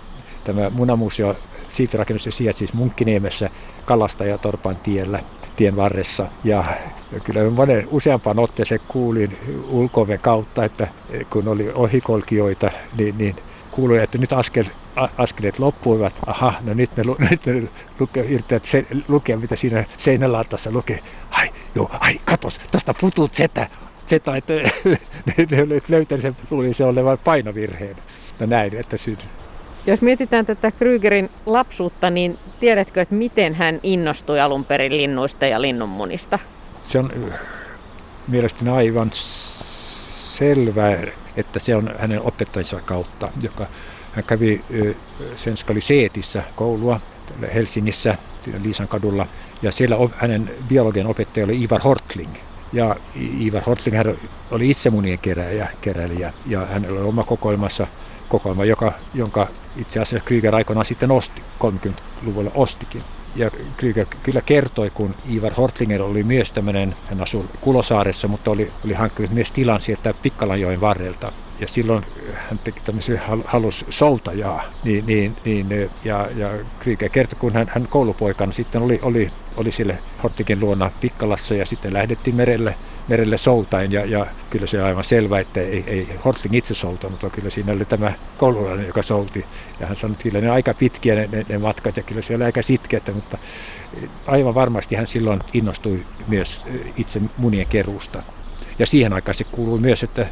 tämä 0.44 0.70
munamuseo 0.70 1.36
siifirakennus 1.68 2.28
sijaitsi 2.30 2.58
siis 2.58 2.72
Munkkiniemessä 2.72 3.50
Kalastajatorpan 3.84 4.76
tiellä 4.76 5.20
tien 5.56 5.76
varressa. 5.76 6.26
Ja 6.44 6.64
kyllä 7.24 7.50
monen 7.50 7.88
useampaan 7.90 8.38
otteeseen 8.38 8.80
kuulin 8.88 9.38
ulkove 9.68 10.18
kautta, 10.18 10.64
että 10.64 10.88
kun 11.30 11.48
oli 11.48 11.70
ohikolkijoita, 11.74 12.70
niin, 12.98 13.18
niin 13.18 13.36
kuului, 13.70 13.98
että 13.98 14.18
nyt 14.18 14.32
askel, 14.32 14.64
askeleet 15.18 15.58
loppuivat. 15.58 16.14
Aha, 16.26 16.54
no 16.60 16.74
nyt 16.74 16.96
ne, 16.96 17.04
nyt 17.30 17.46
ne 17.46 17.68
luke, 18.00 18.20
yrittävät 18.20 18.64
se, 18.64 18.86
lukea, 19.08 19.36
mitä 19.36 19.56
siinä 19.56 19.84
seinälaatassa 19.98 20.70
lukee. 20.70 21.00
Ai, 21.30 21.50
joo, 21.74 21.90
ai, 22.00 22.20
katos, 22.24 22.60
tuosta 22.72 22.94
putuu 22.94 23.28
zetä. 23.28 23.68
Zeta, 24.06 24.36
että 24.36 24.52
ne, 25.26 25.80
löytänyt 25.88 26.22
sen, 26.22 26.36
luulin 26.50 26.74
se 26.74 26.84
olevan 26.84 27.18
painovirheen. 27.24 27.96
No 28.40 28.46
näin, 28.46 28.76
että 28.76 28.96
syyn. 28.96 29.18
Jos 29.86 30.02
mietitään 30.02 30.46
tätä 30.46 30.70
Krygerin 30.70 31.30
lapsuutta, 31.46 32.10
niin 32.10 32.38
tiedätkö, 32.60 33.00
että 33.00 33.14
miten 33.14 33.54
hän 33.54 33.80
innostui 33.82 34.40
alun 34.40 34.64
perin 34.64 34.96
linnuista 34.96 35.46
ja 35.46 35.62
linnunmunista? 35.62 36.38
Se 36.84 36.98
on 36.98 37.32
mielestäni 38.28 38.70
aivan 38.70 39.10
selvää, 39.12 40.98
että 41.36 41.58
se 41.58 41.76
on 41.76 41.94
hänen 41.98 42.20
opettajansa 42.22 42.80
kautta, 42.80 43.28
joka 43.42 43.66
hän 44.12 44.24
kävi 44.24 44.64
Senskali 45.36 45.80
Seetissä 45.80 46.42
koulua 46.56 47.00
Helsingissä, 47.54 48.14
Liisan 48.62 48.88
kadulla, 48.88 49.26
ja 49.62 49.72
siellä 49.72 49.96
hänen 50.16 50.50
biologian 50.68 51.06
opettaja 51.06 51.44
oli 51.44 51.62
Ivar 51.62 51.80
Hortling. 51.80 52.34
Ja 52.72 52.96
Ivar 53.40 53.62
Hortling 53.66 53.96
hän 53.96 54.16
oli 54.50 54.70
itse 54.70 54.90
munien 54.90 55.18
keräjä, 55.18 55.68
keräilijä, 55.80 56.32
ja 56.46 56.66
hänellä 56.66 57.00
oli 57.00 57.08
oma 57.08 57.24
kokoelmassa 57.24 57.86
kokoelma, 58.28 58.64
joka, 58.64 58.92
jonka 59.14 59.48
itse 59.76 60.00
asiassa 60.00 60.24
Krieger 60.24 60.54
aikoinaan 60.54 60.86
sitten 60.86 61.10
osti, 61.10 61.42
30-luvulla 61.64 62.50
ostikin. 62.54 63.02
Ja 63.36 63.50
Krieger 63.76 64.06
kyllä 64.22 64.40
kertoi, 64.40 64.90
kun 64.90 65.14
Ivar 65.30 65.54
Hortlinger 65.54 66.02
oli 66.02 66.22
myös 66.22 66.52
tämmöinen, 66.52 66.96
hän 67.06 67.20
asui 67.20 67.44
Kulosaaressa, 67.60 68.28
mutta 68.28 68.50
oli, 68.50 68.72
oli 68.84 68.94
hankkinut 68.94 69.32
myös 69.32 69.52
tilan 69.52 69.80
sieltä 69.80 70.14
Pikkalanjoen 70.22 70.80
varrelta. 70.80 71.32
Ja 71.60 71.68
silloin 71.68 72.04
hän 72.34 72.58
teki 72.58 72.80
tämmöisiä 72.84 73.20
halus 73.44 73.84
soutajaa. 73.88 74.62
Niin, 74.84 75.06
niin, 75.06 75.36
niin, 75.44 75.90
ja, 76.04 76.28
ja 76.36 76.50
Krieger 76.80 77.08
kertoi, 77.08 77.38
kun 77.38 77.52
hän, 77.52 77.70
hän 77.74 77.88
koulupoikana 77.88 78.52
sitten 78.52 78.82
oli, 78.82 78.98
oli, 79.02 79.30
oli 79.56 79.72
sille 79.72 79.98
Hortligen 80.22 80.60
luona 80.60 80.90
Pikkalassa 81.00 81.54
ja 81.54 81.66
sitten 81.66 81.92
lähdettiin 81.92 82.36
merelle 82.36 82.74
merelle 83.08 83.38
soutain 83.38 83.92
ja, 83.92 84.04
ja 84.04 84.26
kyllä 84.50 84.66
se 84.66 84.80
on 84.80 84.86
aivan 84.86 85.04
selvä, 85.04 85.40
että 85.40 85.60
ei, 85.60 85.84
ei 85.86 86.08
Hortling 86.24 86.54
itse 86.54 86.74
soutanut, 86.74 87.22
vaan 87.22 87.30
kyllä 87.30 87.50
siinä 87.50 87.72
oli 87.72 87.84
tämä 87.84 88.12
koululainen, 88.36 88.86
joka 88.86 89.02
souti. 89.02 89.44
Ja 89.80 89.86
hän 89.86 89.96
sanoi, 89.96 90.12
että 90.12 90.22
kyllä 90.22 90.40
ne 90.40 90.50
aika 90.50 90.74
pitkiä 90.74 91.14
ne, 91.14 91.28
ne, 91.32 91.46
ne 91.48 91.58
matkat 91.58 91.96
ja 91.96 92.02
kyllä 92.02 92.22
se 92.22 92.34
oli 92.34 92.44
aika 92.44 92.62
sitkeätä, 92.62 93.12
mutta 93.12 93.38
aivan 94.26 94.54
varmasti 94.54 94.94
hän 94.94 95.06
silloin 95.06 95.40
innostui 95.52 96.06
myös 96.28 96.66
itse 96.96 97.20
munien 97.36 97.66
keruusta. 97.66 98.22
Ja 98.78 98.86
siihen 98.86 99.12
aikaan 99.12 99.34
se 99.34 99.44
kuului 99.44 99.80
myös, 99.80 100.02
että 100.02 100.26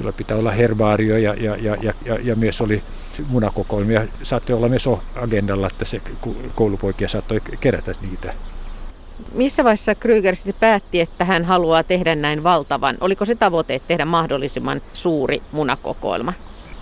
sillä 0.00 0.12
pitää 0.12 0.36
olla 0.36 0.50
herbaario 0.50 1.16
ja, 1.16 1.34
ja, 1.34 1.56
ja, 1.56 1.76
ja, 1.82 1.94
ja, 2.04 2.18
ja 2.22 2.36
myös 2.36 2.60
oli 2.60 2.82
munakokoelmia. 3.28 4.06
Saattoi 4.22 4.56
olla 4.56 4.68
myös 4.68 4.88
agendalla, 5.16 5.66
että 5.66 5.84
se 5.84 6.02
koulupoikia 6.54 7.08
saattoi 7.08 7.40
kerätä 7.60 7.92
niitä 8.02 8.34
missä 9.32 9.64
vaiheessa 9.64 9.94
Kryger 9.94 10.36
sitten 10.36 10.54
päätti, 10.60 11.00
että 11.00 11.24
hän 11.24 11.44
haluaa 11.44 11.82
tehdä 11.82 12.14
näin 12.14 12.42
valtavan? 12.42 12.96
Oliko 13.00 13.24
se 13.24 13.34
tavoite, 13.34 13.74
että 13.74 13.88
tehdä 13.88 14.04
mahdollisimman 14.04 14.82
suuri 14.92 15.42
munakokoelma? 15.52 16.32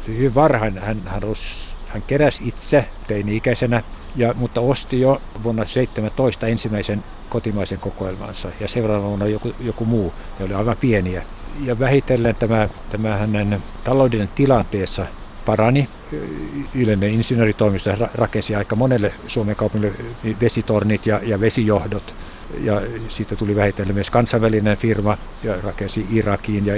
Hyvin 0.07 0.35
varhain 0.35 0.79
hän, 0.79 1.03
hän, 1.07 1.25
os, 1.25 1.77
hän 1.89 2.03
keräsi 2.03 2.43
itse 2.45 2.85
teini-ikäisenä, 3.07 3.83
ja, 4.17 4.35
mutta 4.35 4.61
osti 4.61 5.01
jo 5.01 5.23
vuonna 5.43 5.67
17 5.67 6.47
ensimmäisen 6.47 7.05
kotimaisen 7.29 7.79
kokoelmansa 7.79 8.49
ja 8.61 8.69
seuraavana 8.69 9.09
vuonna 9.09 9.27
joku, 9.27 9.55
joku 9.61 9.85
muu, 9.85 10.13
ne 10.39 10.45
oli 10.45 10.55
aivan 10.55 10.77
pieniä. 10.77 11.23
Ja 11.65 11.79
vähitellen 11.79 12.37
tämä, 12.37 12.69
tämä 12.91 13.17
hänen 13.17 13.63
taloudellinen 13.85 14.35
tilanteessa 14.35 15.07
parani. 15.47 15.89
Yleinen 16.75 17.11
insinööritoimisto 17.11 17.91
rakensi 18.15 18.55
aika 18.55 18.77
monelle 18.77 19.15
Suomen 19.27 19.57
kaupungille 19.57 19.97
vesitornit 20.41 21.07
ja, 21.07 21.21
ja 21.23 21.41
vesijohdot. 21.41 22.17
Ja 22.61 22.81
siitä 23.09 23.37
tuli 23.37 23.57
vähitellen 23.57 23.95
myös 23.95 24.11
kansainvälinen 24.11 24.77
firma 24.77 25.19
ja 25.43 25.55
rakensi 25.63 26.07
Irakiin 26.13 26.67
ja 26.67 26.75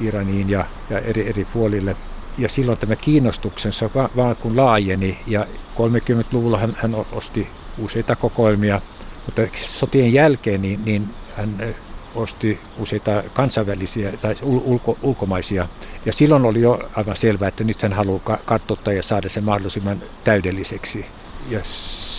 Iraniin 0.00 0.50
ja, 0.50 0.64
ja 0.90 0.98
eri, 0.98 1.28
eri 1.28 1.44
puolille. 1.44 1.96
Ja 2.38 2.48
silloin 2.48 2.78
tämä 2.78 2.96
kiinnostuksensa 2.96 3.90
vaan, 3.94 4.10
vaan 4.16 4.36
kun 4.36 4.56
laajeni 4.56 5.18
ja 5.26 5.46
30-luvulla 5.76 6.58
hän, 6.58 6.76
hän 6.80 6.94
osti 7.12 7.48
useita 7.78 8.16
kokoelmia, 8.16 8.80
mutta 9.26 9.42
sotien 9.54 10.12
jälkeen 10.12 10.62
niin, 10.62 10.84
niin 10.84 11.08
hän 11.36 11.74
osti 12.14 12.60
useita 12.78 13.22
kansainvälisiä 13.32 14.12
tai 14.12 14.34
ulko, 14.42 14.98
ulkomaisia. 15.02 15.68
Ja 16.06 16.12
silloin 16.12 16.44
oli 16.44 16.60
jo 16.60 16.90
aivan 16.96 17.16
selvää, 17.16 17.48
että 17.48 17.64
nyt 17.64 17.82
hän 17.82 17.92
haluaa 17.92 18.38
kartoittaa 18.44 18.92
ja 18.92 19.02
saada 19.02 19.28
sen 19.28 19.44
mahdollisimman 19.44 20.02
täydelliseksi. 20.24 21.06
Ja 21.50 21.60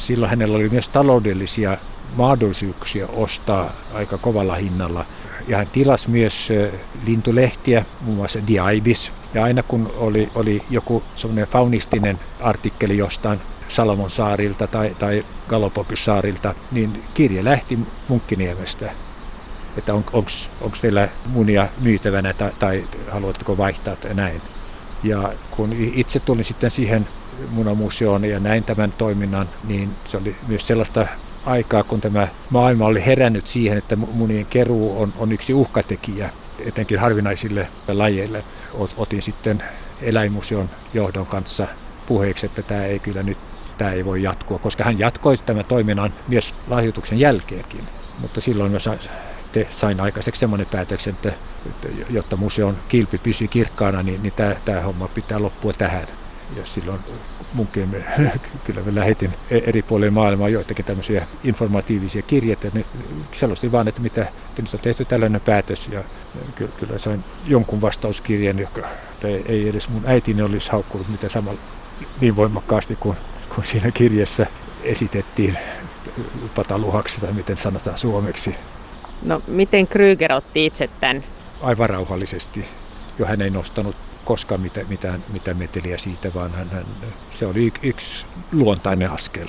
silloin 0.05 0.29
hänellä 0.29 0.55
oli 0.55 0.69
myös 0.69 0.89
taloudellisia 0.89 1.77
mahdollisuuksia 2.15 3.07
ostaa 3.07 3.73
aika 3.93 4.17
kovalla 4.17 4.55
hinnalla. 4.55 5.05
Ja 5.47 5.57
hän 5.57 5.67
tilasi 5.67 6.09
myös 6.09 6.49
lintulehtiä, 7.05 7.85
muun 8.01 8.17
muassa 8.17 8.47
Diaibis. 8.47 9.13
Ja 9.33 9.43
aina 9.43 9.63
kun 9.63 9.93
oli, 9.97 10.31
oli 10.35 10.63
joku 10.69 11.03
semmoinen 11.15 11.47
faunistinen 11.47 12.19
artikkeli 12.41 12.97
jostain 12.97 13.39
Salomon 13.67 14.11
saarilta 14.11 14.67
tai, 14.67 14.95
tai 14.99 15.25
Galapagos 15.47 16.05
saarilta, 16.05 16.55
niin 16.71 17.03
kirje 17.13 17.43
lähti 17.43 17.79
Munkkiniemestä 18.07 19.04
että 19.77 19.93
on, 19.93 20.05
onko 20.61 20.77
teillä 20.81 21.09
munia 21.25 21.67
myytävänä 21.81 22.33
tai, 22.33 22.51
tai 22.59 22.87
haluatteko 23.11 23.57
vaihtaa 23.57 23.95
tai 23.95 24.13
näin. 24.13 24.41
Ja 25.03 25.33
kun 25.51 25.73
itse 25.73 26.19
tulin 26.19 26.45
sitten 26.45 26.71
siihen 26.71 27.07
munamuseoon 27.49 28.25
ja 28.25 28.39
näin 28.39 28.63
tämän 28.63 28.91
toiminnan, 28.91 29.49
niin 29.63 29.91
se 30.05 30.17
oli 30.17 30.35
myös 30.47 30.67
sellaista 30.67 31.07
aikaa, 31.45 31.83
kun 31.83 32.01
tämä 32.01 32.27
maailma 32.49 32.85
oli 32.85 33.05
herännyt 33.05 33.47
siihen, 33.47 33.77
että 33.77 33.95
munien 33.95 34.45
keruu 34.45 35.01
on, 35.01 35.13
on 35.17 35.31
yksi 35.31 35.53
uhkatekijä, 35.53 36.29
etenkin 36.59 36.99
harvinaisille 36.99 37.67
lajeille. 37.87 38.43
Otin 38.97 39.21
sitten 39.21 39.63
eläinmuseon 40.01 40.69
johdon 40.93 41.25
kanssa 41.25 41.67
puheeksi, 42.05 42.45
että 42.45 42.61
tämä 42.61 42.83
ei 42.83 42.99
kyllä 42.99 43.23
nyt 43.23 43.37
tämä 43.77 43.91
ei 43.91 44.05
voi 44.05 44.23
jatkua, 44.23 44.59
koska 44.59 44.83
hän 44.83 44.99
jatkoi 44.99 45.37
tämän 45.37 45.65
toiminnan 45.65 46.13
myös 46.27 46.55
lahjoituksen 46.67 47.19
jälkeenkin. 47.19 47.83
Mutta 48.19 48.41
silloin 48.41 48.71
myös 48.71 48.89
sitten 49.59 49.79
sain 49.79 49.99
aikaiseksi 49.99 50.39
semmoinen 50.39 50.67
päätöksen, 50.67 51.13
että, 51.13 51.33
jotta 52.09 52.37
museon 52.37 52.77
kilpi 52.87 53.17
pysyy 53.17 53.47
kirkkaana, 53.47 54.03
niin, 54.03 54.23
niin 54.23 54.33
tämä, 54.33 54.55
tämä 54.65 54.81
homma 54.81 55.07
pitää 55.07 55.41
loppua 55.41 55.73
tähän. 55.73 56.07
Ja 56.55 56.65
silloin 56.65 56.99
munkin 57.53 58.05
kyllä 58.65 58.81
me 58.81 58.95
lähetin 58.95 59.33
e-, 59.51 59.61
eri 59.65 59.81
puolille 59.81 60.11
maailmaa 60.11 60.49
joitakin 60.49 60.85
tämmöisiä 60.85 61.27
informatiivisia 61.43 62.21
kirjeitä. 62.21 62.67
Ne 62.73 62.85
vaan, 63.71 63.87
että 63.87 64.01
mitä 64.01 64.21
että 64.21 64.61
nyt 64.61 64.73
on 64.73 64.79
tehty 64.79 65.05
tällainen 65.05 65.41
päätös. 65.41 65.87
Ja 65.87 66.03
kyllä, 66.55 66.71
kyllä 66.79 66.97
sain 66.97 67.23
jonkun 67.47 67.81
vastauskirjeen, 67.81 68.59
joka 68.59 68.81
ei 69.45 69.69
edes 69.69 69.89
mun 69.89 70.03
äitini 70.05 70.41
olisi 70.41 70.71
haukkunut 70.71 71.09
mitä 71.09 71.29
samalla 71.29 71.59
niin 72.21 72.35
voimakkaasti 72.35 72.95
kuin, 72.95 73.17
kuin 73.55 73.65
siinä 73.65 73.91
kirjassa 73.91 74.45
esitettiin 74.83 75.57
pataluhaksi 76.55 77.21
tai 77.21 77.33
miten 77.33 77.57
sanotaan 77.57 77.97
suomeksi. 77.97 78.55
No 79.21 79.41
miten 79.47 79.87
Kryger 79.87 80.33
otti 80.33 80.65
itse 80.65 80.89
tämän? 80.99 81.23
Aivan 81.61 81.89
rauhallisesti. 81.89 82.65
Jo 83.19 83.25
hän 83.25 83.41
ei 83.41 83.49
nostanut 83.49 83.95
koskaan 84.25 84.61
mitään, 84.61 84.87
mitään, 84.89 85.23
mitään 85.33 85.57
meteliä 85.57 85.97
siitä, 85.97 86.33
vaan 86.33 86.51
hän, 86.51 86.69
hän, 86.69 86.85
se 87.33 87.45
oli 87.45 87.73
yksi 87.81 88.25
luontainen 88.51 89.11
askel. 89.11 89.47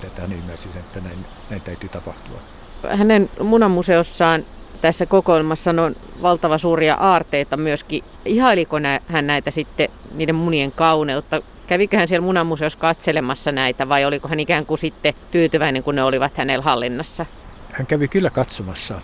Tätä 0.00 0.22
hän 0.22 0.32
ymmärsi 0.32 0.68
sen, 0.72 0.80
että 0.80 1.00
näin, 1.00 1.26
näin 1.50 1.62
täytyy 1.62 1.88
tapahtua. 1.88 2.38
Hänen 2.90 3.30
munamuseossaan 3.40 4.44
tässä 4.80 5.06
kokoelmassa 5.06 5.70
on 5.70 5.96
valtava 6.22 6.58
suuria 6.58 6.94
aarteita 6.94 7.56
myöskin. 7.56 8.04
Ihailiko 8.24 8.76
hän 9.06 9.26
näitä 9.26 9.50
sitten, 9.50 9.88
niiden 10.14 10.34
munien 10.34 10.72
kauneutta? 10.72 11.42
Kävikö 11.66 11.98
hän 11.98 12.08
siellä 12.08 12.26
munamuseossa 12.26 12.78
katselemassa 12.78 13.52
näitä 13.52 13.88
vai 13.88 14.04
oliko 14.04 14.28
hän 14.28 14.40
ikään 14.40 14.66
kuin 14.66 14.78
sitten 14.78 15.14
tyytyväinen, 15.30 15.82
kun 15.82 15.94
ne 15.94 16.02
olivat 16.02 16.36
hänellä 16.36 16.62
hallinnassa? 16.62 17.26
Hän 17.74 17.86
kävi 17.86 18.08
kyllä 18.08 18.30
katsomassa 18.30 19.00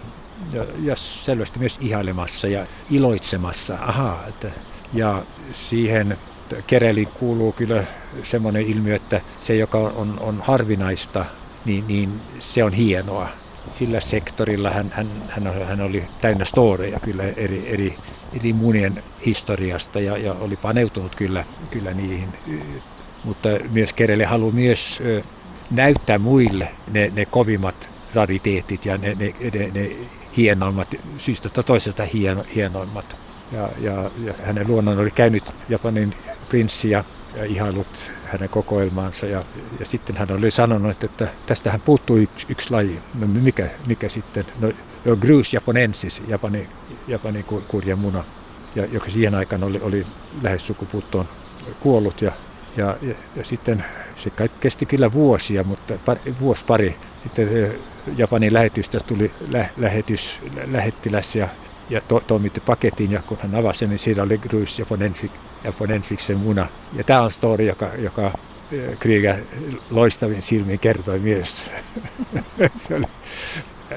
ja, 0.53 0.65
ja 0.83 0.97
selvästi 0.97 1.59
myös 1.59 1.79
ihailemassa 1.81 2.49
ja 2.49 2.67
iloitsemassa. 2.91 3.79
Aha, 3.81 4.19
että, 4.29 4.51
ja 4.93 5.23
siihen 5.53 6.19
kereliin 6.67 7.09
kuuluu 7.09 7.53
kyllä 7.53 7.85
semmoinen 8.23 8.63
ilmiö, 8.63 8.97
että 8.97 9.21
se, 9.39 9.55
joka 9.55 9.79
on, 9.79 10.21
on 10.21 10.43
harvinaista, 10.45 11.25
niin, 11.65 11.87
niin 11.87 12.21
se 12.41 12.65
on 12.65 12.73
hienoa. 12.73 13.29
sillä 13.71 14.01
sektorilla 14.01 14.71
hän, 14.71 14.93
hän, 14.95 15.11
hän, 15.29 15.67
hän 15.67 15.81
oli 15.81 16.05
täynnä 16.21 16.45
storeja 16.45 17.01
kyllä 17.01 17.25
eri, 17.25 17.65
eri, 17.67 17.97
eri 18.33 18.53
munien 18.53 19.03
historiasta 19.27 20.01
ja, 20.01 20.17
ja 20.17 20.33
oli 20.33 20.57
paneutunut 20.57 21.15
kyllä, 21.15 21.45
kyllä 21.71 21.95
niihin. 21.95 22.29
Mutta 23.25 23.49
myös 23.71 23.93
Kerele 23.93 24.25
haluaa 24.25 24.53
myös 24.53 25.03
näyttää 25.71 26.19
muille 26.19 26.69
ne, 26.91 27.13
ne 27.15 27.27
kovimmat 27.27 28.00
rariteetit 28.15 28.87
ja 28.87 28.99
ne, 28.99 29.17
ne, 29.19 29.35
ne, 29.55 29.71
ne 29.75 29.97
hienoimmat, 30.37 30.95
syystä 31.19 31.49
toisesta 31.49 32.05
hieno, 32.05 32.45
hienoimmat. 32.55 33.17
Ja, 33.53 33.69
ja, 33.79 34.11
ja 34.25 34.35
hänen 34.43 34.69
luonnon 34.69 34.99
oli 34.99 35.11
käynyt 35.11 35.55
Japanin 35.69 36.15
prinssi 36.49 36.91
ja, 36.91 37.05
ihailut 37.47 38.13
hänen 38.25 38.49
kokoelmaansa. 38.49 39.27
Ja, 39.27 39.45
ja 39.81 39.87
sitten 39.87 40.17
hän 40.17 40.33
oli 40.33 40.51
sanonut, 40.51 41.05
että 41.05 41.29
tästähän 41.47 41.81
puuttuu 41.81 42.17
yksi, 42.17 42.47
yksi 42.49 42.71
laji. 42.71 43.01
No 43.15 43.27
mikä, 43.27 43.69
mikä 43.87 44.09
sitten? 44.09 44.45
No, 44.61 44.73
jo 45.05 45.17
Grus 45.17 45.53
japonensis, 45.53 46.23
Japani, 46.29 46.69
Japanin 47.09 47.45
kurja 47.45 47.97
muna, 47.97 48.25
ja, 48.75 48.87
joka 48.87 49.11
siihen 49.11 49.35
aikaan 49.35 49.65
oli, 49.65 49.81
oli 49.81 50.07
lähes 50.43 50.67
sukupuuttoon 50.67 51.29
kuollut. 51.81 52.23
Ja, 52.23 52.33
ja, 52.77 52.97
ja, 53.03 53.15
ja 53.37 53.45
sitten 53.45 53.85
se 54.21 54.31
kesti 54.61 54.87
kyllä 54.87 55.13
vuosia, 55.13 55.65
mutta 55.65 55.95
pari, 56.05 56.21
vuosi 56.41 56.65
pari 56.65 56.97
sitten 57.23 57.75
Japanin 58.17 58.55
lähetystä 58.55 58.99
tuli 59.07 59.33
lä, 59.49 59.69
lähetys, 59.77 60.41
lähettiläs 60.67 61.37
ja, 61.37 61.49
ja 61.91 62.01
to, 62.01 62.21
toimitti 62.27 62.61
paketin 62.61 63.11
ja 63.11 63.23
kun 63.23 63.39
hän 63.43 63.55
avasi 63.55 63.87
niin 63.87 63.99
siinä 63.99 64.23
oli 64.23 64.39
Grus 64.39 64.79
japonensis, 64.79 65.31
japonensiksen 65.65 66.39
muna. 66.39 66.67
Ja 66.93 67.05
tämä 67.05 67.23
on 67.23 67.31
story, 67.31 67.65
joka, 67.65 67.91
joka 67.99 68.33
Krieger 68.99 69.37
loistavin 69.91 70.43
silmin 70.43 70.79
kertoi 70.81 71.19
myös. 71.19 71.63
se 72.77 72.95
oli, 72.95 73.05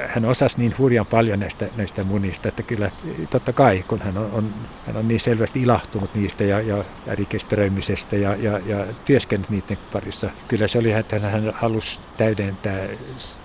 hän 0.07 0.25
osasi 0.25 0.59
niin 0.59 0.77
hurjan 0.77 1.05
paljon 1.05 1.39
näistä, 1.39 1.65
näistä 1.75 2.03
munista, 2.03 2.47
että 2.47 2.63
kyllä 2.63 2.91
totta 3.29 3.53
kai, 3.53 3.83
kun 3.87 4.01
hän 4.01 4.17
on, 4.17 4.31
on, 4.31 4.53
hän 4.87 4.97
on 4.97 5.07
niin 5.07 5.19
selvästi 5.19 5.61
ilahtunut 5.61 6.15
niistä 6.15 6.43
ja, 6.43 6.61
ja, 6.61 6.83
rikistöömisestä 7.07 8.15
ja, 8.15 8.35
ja, 8.35 8.59
ja 8.65 8.85
työskennellyt 9.05 9.49
niiden 9.49 9.77
parissa, 9.93 10.29
kyllä 10.47 10.67
se 10.67 10.77
oli, 10.77 10.91
että 10.91 11.19
hän 11.19 11.53
halusi 11.55 12.01
täydentää 12.17 12.87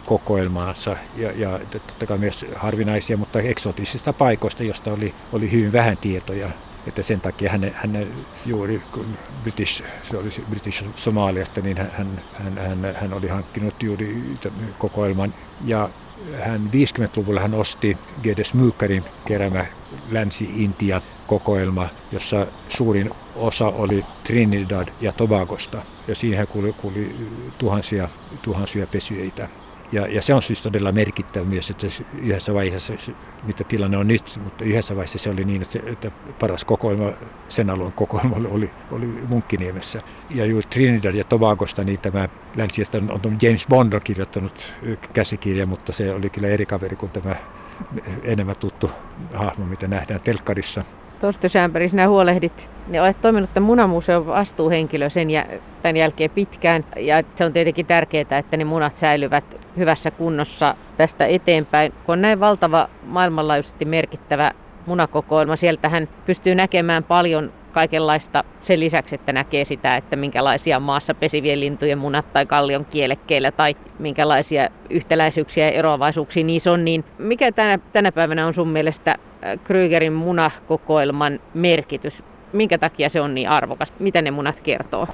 kokoelmaansa 0.06 0.96
ja, 1.16 1.32
ja 1.32 1.60
totta 1.70 2.06
kai 2.06 2.18
myös 2.18 2.46
harvinaisia, 2.56 3.16
mutta 3.16 3.40
eksotisista 3.40 4.12
paikoista, 4.12 4.62
josta 4.62 4.92
oli, 4.92 5.14
oli 5.32 5.52
hyvin 5.52 5.72
vähän 5.72 5.96
tietoja. 5.96 6.50
Että 6.86 7.02
sen 7.02 7.20
takia 7.20 7.50
hän, 7.50 7.72
hän 7.74 8.06
juuri 8.46 8.82
kun 8.92 9.06
British, 9.42 9.84
se 10.02 10.16
oli 10.16 10.28
British 10.50 10.84
Somaliasta, 10.96 11.60
niin 11.60 11.76
hän, 11.76 12.22
hän, 12.32 12.58
hän, 12.58 12.96
hän 13.00 13.14
oli 13.14 13.28
hankkinut 13.28 13.82
juuri 13.82 14.22
kokoelman. 14.78 15.34
Ja 15.64 15.88
hän 16.44 16.70
50-luvulla 16.72 17.40
hän 17.40 17.54
osti 17.54 17.96
Gedes 18.22 18.54
Myykärin 18.54 19.04
keräämä 19.26 19.66
Länsi-Intia 20.10 21.00
kokoelma, 21.26 21.88
jossa 22.12 22.46
suurin 22.68 23.10
osa 23.36 23.66
oli 23.66 24.04
Trinidad 24.24 24.88
ja 25.00 25.12
Tobagosta. 25.12 25.82
Ja 26.08 26.14
siihen 26.14 26.46
kuuli, 26.46 26.72
kuuli 26.72 27.16
tuhansia, 27.58 28.08
tuhansia 28.42 28.86
pesyeitä. 28.86 29.48
Ja, 29.92 30.06
ja 30.06 30.22
se 30.22 30.34
on 30.34 30.42
siis 30.42 30.62
todella 30.62 30.92
merkittävä 30.92 31.44
myös, 31.44 31.70
että 31.70 31.86
yhdessä 32.22 32.54
vaiheessa, 32.54 32.92
mitä 33.44 33.64
tilanne 33.64 33.96
on 33.96 34.08
nyt, 34.08 34.40
mutta 34.44 34.64
yhdessä 34.64 34.96
vaiheessa 34.96 35.18
se 35.18 35.30
oli 35.30 35.44
niin, 35.44 35.62
että, 35.62 35.72
se, 35.72 35.78
että 35.86 36.10
paras 36.38 36.64
kokoelma, 36.64 37.12
sen 37.48 37.70
alueen 37.70 37.92
kokoelma 37.92 38.36
oli, 38.36 38.70
oli 38.90 39.06
Munkkiniemessä. 39.06 40.02
Ja 40.30 40.44
juuri 40.44 40.66
Trinidad 40.70 41.14
ja 41.14 41.24
Tobagosta, 41.24 41.84
niin 41.84 41.98
tämä 41.98 42.28
on, 42.94 43.10
on 43.10 43.38
James 43.42 43.66
Bond 43.68 43.92
on 43.92 44.00
kirjoittanut 44.04 44.74
käsikirja, 45.12 45.66
mutta 45.66 45.92
se 45.92 46.14
oli 46.14 46.30
kyllä 46.30 46.48
eri 46.48 46.66
kaveri 46.66 46.96
kuin 46.96 47.12
tämä 47.12 47.36
enemmän 48.22 48.56
tuttu 48.60 48.90
hahmo, 49.34 49.64
mitä 49.64 49.88
nähdään 49.88 50.20
telkkarissa. 50.20 50.84
Tuosta 51.20 51.48
Schämberg, 51.48 51.90
sinä 51.90 52.08
huolehdit, 52.08 52.70
niin 52.88 53.02
olet 53.02 53.20
toiminut 53.20 53.54
tämän 53.54 53.66
munamuseon 53.66 54.26
vastuuhenkilö 54.26 55.10
sen 55.10 55.30
ja 55.30 55.46
tämän 55.82 55.96
jälkeen 55.96 56.30
pitkään. 56.30 56.84
Ja 56.96 57.22
se 57.34 57.44
on 57.44 57.52
tietenkin 57.52 57.86
tärkeää, 57.86 58.38
että 58.38 58.56
ne 58.56 58.64
munat 58.64 58.96
säilyvät 58.96 59.44
hyvässä 59.76 60.10
kunnossa 60.10 60.74
tästä 60.96 61.26
eteenpäin. 61.26 61.92
Kun 62.06 62.12
on 62.12 62.22
näin 62.22 62.40
valtava 62.40 62.88
maailmanlaajuisesti 63.02 63.84
merkittävä 63.84 64.52
munakokoelma, 64.86 65.56
sieltä 65.56 65.88
hän 65.88 66.08
pystyy 66.26 66.54
näkemään 66.54 67.04
paljon 67.04 67.52
kaikenlaista 67.72 68.44
sen 68.60 68.80
lisäksi, 68.80 69.14
että 69.14 69.32
näkee 69.32 69.64
sitä, 69.64 69.96
että 69.96 70.16
minkälaisia 70.16 70.80
maassa 70.80 71.14
pesivien 71.14 71.60
lintujen 71.60 71.98
munat 71.98 72.32
tai 72.32 72.46
kallion 72.46 72.84
kielekkeillä 72.84 73.50
tai 73.50 73.76
minkälaisia 73.98 74.68
yhtäläisyyksiä 74.90 75.64
ja 75.64 75.70
eroavaisuuksia 75.70 76.44
niissä 76.44 76.72
on, 76.72 76.84
niin 76.84 77.04
mikä 77.18 77.52
tänä, 77.52 77.78
tänä 77.92 78.12
päivänä 78.12 78.46
on 78.46 78.54
sun 78.54 78.68
mielestä 78.68 79.16
Krygerin 79.64 80.12
munakokoelman 80.12 81.40
merkitys? 81.54 82.22
Minkä 82.52 82.78
takia 82.78 83.08
se 83.08 83.20
on 83.20 83.34
niin 83.34 83.48
arvokas? 83.48 83.92
Mitä 83.98 84.22
ne 84.22 84.30
munat 84.30 84.60
kertoo? 84.60 85.06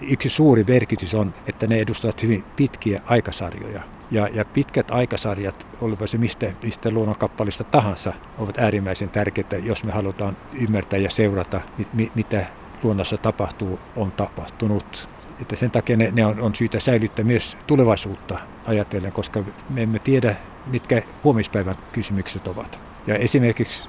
Yksi 0.00 0.28
suuri 0.28 0.64
merkitys 0.68 1.14
on, 1.14 1.34
että 1.46 1.66
ne 1.66 1.80
edustavat 1.80 2.22
hyvin 2.22 2.44
pitkiä 2.56 3.02
aikasarjoja. 3.06 3.82
Ja, 4.10 4.28
ja 4.32 4.44
pitkät 4.44 4.90
aikasarjat, 4.90 5.66
olipa 5.80 6.06
se 6.06 6.18
mistä, 6.18 6.52
mistä 6.62 6.90
luonnonkappalista 6.90 7.64
tahansa, 7.64 8.12
ovat 8.38 8.58
äärimmäisen 8.58 9.10
tärkeitä, 9.10 9.56
jos 9.56 9.84
me 9.84 9.92
halutaan 9.92 10.36
ymmärtää 10.60 10.98
ja 10.98 11.10
seurata, 11.10 11.60
mit, 11.94 12.14
mitä 12.14 12.44
luonnossa 12.82 13.16
tapahtuu, 13.16 13.80
on 13.96 14.12
tapahtunut. 14.12 15.08
Että 15.40 15.56
sen 15.56 15.70
takia 15.70 15.96
ne, 15.96 16.10
ne 16.12 16.26
on, 16.26 16.40
on 16.40 16.54
syytä 16.54 16.80
säilyttää 16.80 17.24
myös 17.24 17.56
tulevaisuutta 17.66 18.38
ajatellen, 18.66 19.12
koska 19.12 19.44
me 19.70 19.82
emme 19.82 19.98
tiedä, 19.98 20.36
mitkä 20.66 21.02
huomispäivän 21.24 21.76
kysymykset 21.92 22.46
ovat. 22.46 22.78
Ja 23.06 23.14
esimerkiksi, 23.14 23.82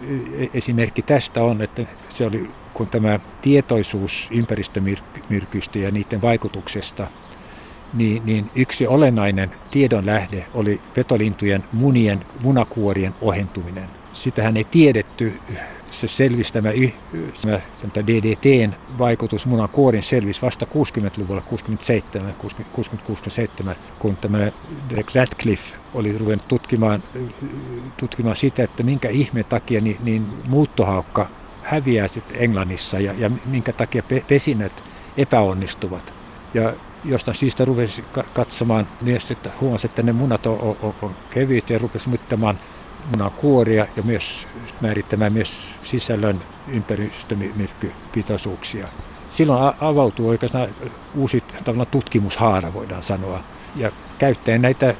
esimerkki 0.54 1.02
tästä 1.02 1.44
on, 1.44 1.62
että 1.62 1.86
se 2.10 2.26
oli, 2.26 2.50
kun 2.74 2.88
tämä 2.88 3.20
tietoisuus 3.42 4.30
ympäristömyrkyistä 4.32 5.80
ja 5.80 5.92
niiden 5.92 6.22
vaikutuksesta 6.22 7.08
niin, 7.94 8.26
niin 8.26 8.52
yksi 8.56 8.88
olennainen 8.88 9.52
tiedonlähde 9.72 10.46
oli 10.54 10.82
petolintujen 10.94 11.64
munien, 11.72 12.20
munakuorien 12.40 13.16
ohentuminen. 13.22 13.90
Sitähän 14.14 14.58
ei 14.58 14.64
tiedetty. 14.64 15.40
Se 15.96 16.08
selvisi 16.08 16.54
tämä, 16.54 16.70
tämä 17.94 18.08
DDTn 18.08 18.74
vaikutus 18.98 19.46
munakuorin 19.46 20.04
selvisi 20.04 20.42
vasta 20.42 20.66
60-luvulla, 20.66 21.42
67, 21.42 22.36
67, 22.74 23.76
kun 24.00 24.18
tämä 24.18 24.38
Derek 24.90 25.16
Radcliffe 25.16 25.78
oli 25.94 26.18
ruvennut 26.18 26.48
tutkimaan, 26.48 27.04
tutkimaan 27.98 28.36
sitä, 28.36 28.64
että 28.64 28.84
minkä 28.84 29.10
ihme 29.10 29.44
takia 29.44 29.82
niin, 29.82 29.98
niin 30.04 30.28
muuttohaukka 30.48 31.30
häviää 31.62 32.08
sitten 32.08 32.38
Englannissa 32.40 33.00
ja, 33.00 33.14
ja 33.18 33.32
minkä 33.46 33.74
takia 33.74 34.04
pesinnät 34.28 34.84
epäonnistuvat. 35.18 36.14
Ja 36.54 36.74
jostain 37.06 37.38
syystä 37.38 37.66
rupesi 37.66 38.04
katsomaan 38.34 38.88
myös, 39.02 39.32
että 39.32 39.50
huomasi, 39.62 39.88
että 39.88 40.04
ne 40.04 40.14
munat 40.14 40.46
on, 40.46 40.78
on, 40.82 40.96
on 41.02 41.16
kevyitä 41.30 41.74
ja 41.74 41.80
rupesi 41.80 42.10
mittamaan 42.10 42.60
munakuoria 43.12 43.88
ja 43.96 44.04
myös 44.04 44.48
määrittämään 44.82 45.34
myös 45.34 45.76
sisällön 45.84 46.42
ympäristömyrkkypitoisuuksia. 46.68 48.88
Silloin 49.30 49.74
avautuu 49.82 50.30
oikeastaan 50.30 50.76
uusi 51.16 51.44
tutkimushaara, 51.92 52.74
voidaan 52.74 53.04
sanoa. 53.04 53.44
Ja 53.76 53.92
käyttäen 54.18 54.62
näitä 54.62 54.96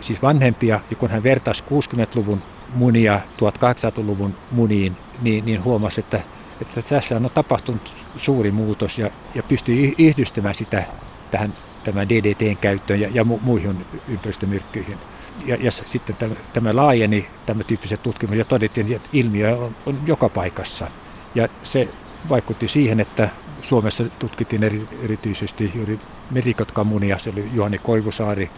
siis 0.00 0.22
vanhempia, 0.22 0.80
ja 0.90 0.96
kun 0.96 1.10
hän 1.10 1.22
vertasi 1.22 1.64
60-luvun 1.64 2.42
munia 2.74 3.20
1800-luvun 3.36 4.34
muniin, 4.50 4.96
niin, 5.22 5.44
niin 5.44 5.64
huomasi, 5.64 6.00
että, 6.00 6.20
että 6.62 6.82
tässä 6.82 7.16
on 7.16 7.30
tapahtunut 7.34 7.94
suuri 8.16 8.52
muutos 8.52 8.98
ja, 8.98 9.10
ja 9.34 9.42
pystyi 9.42 9.94
yhdistämään 9.98 10.54
sitä 10.54 10.84
tähän 11.30 11.54
tämän 11.84 12.08
DDTn 12.08 12.56
käyttöön 12.56 13.00
ja, 13.00 13.08
ja 13.12 13.24
mu, 13.24 13.38
muihin 13.42 13.86
ympäristömyrkkyihin. 14.08 14.98
Ja, 15.46 15.56
ja 15.60 15.70
sitten 15.72 16.16
tämä, 16.16 16.34
tämä 16.52 16.76
laajeni, 16.76 17.26
tämä 17.46 17.64
tyyppiset 17.64 18.02
tutkimukset, 18.02 18.38
ja 18.38 18.44
todettiin, 18.44 18.92
että 18.92 19.08
ilmiö 19.12 19.56
on, 19.56 19.76
on 19.86 20.00
joka 20.06 20.28
paikassa. 20.28 20.90
Ja 21.34 21.48
se 21.62 21.88
vaikutti 22.28 22.68
siihen, 22.68 23.00
että 23.00 23.28
Suomessa 23.60 24.04
tutkittiin 24.04 24.62
eri, 24.62 24.88
erityisesti 25.02 25.72
juuri 25.74 26.00
merikotkamunia, 26.30 27.18
se 27.18 27.30
oli 27.30 27.50
Juhani 27.54 27.78
Koivusaari, 27.78 28.50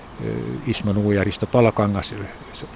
Ismo 0.66 0.92
Nuu 0.92 1.12
ja 1.12 1.24
Risto 1.24 1.46
Palakangas, 1.46 2.14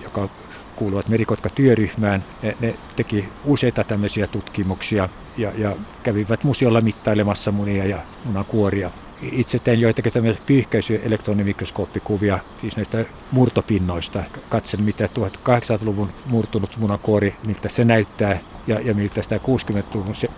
joka 0.03 0.29
kuuluvat 0.77 1.09
merikotka-työryhmään. 1.09 2.25
Ne, 2.43 2.57
ne 2.61 2.75
teki 2.97 3.29
useita 3.45 3.85
tämmöisiä 3.85 4.27
tutkimuksia 4.27 5.09
ja, 5.37 5.53
ja 5.59 5.77
kävivät 6.03 6.45
museolla 6.45 6.81
mittailemassa 6.81 7.53
munia 7.53 7.85
ja 7.85 7.99
munakuoria 8.25 8.91
itse 9.23 9.59
tein 9.59 9.81
joitakin 9.81 10.13
tämmöisiä 10.13 10.43
pyyhkäisy- 10.47 11.07
elektronimikroskooppikuvia, 11.07 12.39
siis 12.59 12.77
näistä 12.77 13.05
murtopinnoista. 13.31 14.23
Katselin, 14.49 14.85
mitä 14.85 15.07
1800-luvun 15.07 16.11
murtunut 16.27 16.77
munakuori, 16.77 17.35
miltä 17.47 17.69
se 17.69 17.85
näyttää 17.85 18.39
ja, 18.67 18.81
ja 18.81 18.95
miltä 18.95 19.23
sitä 19.23 19.37
60-luvun 19.37 20.17
se, 20.17 20.29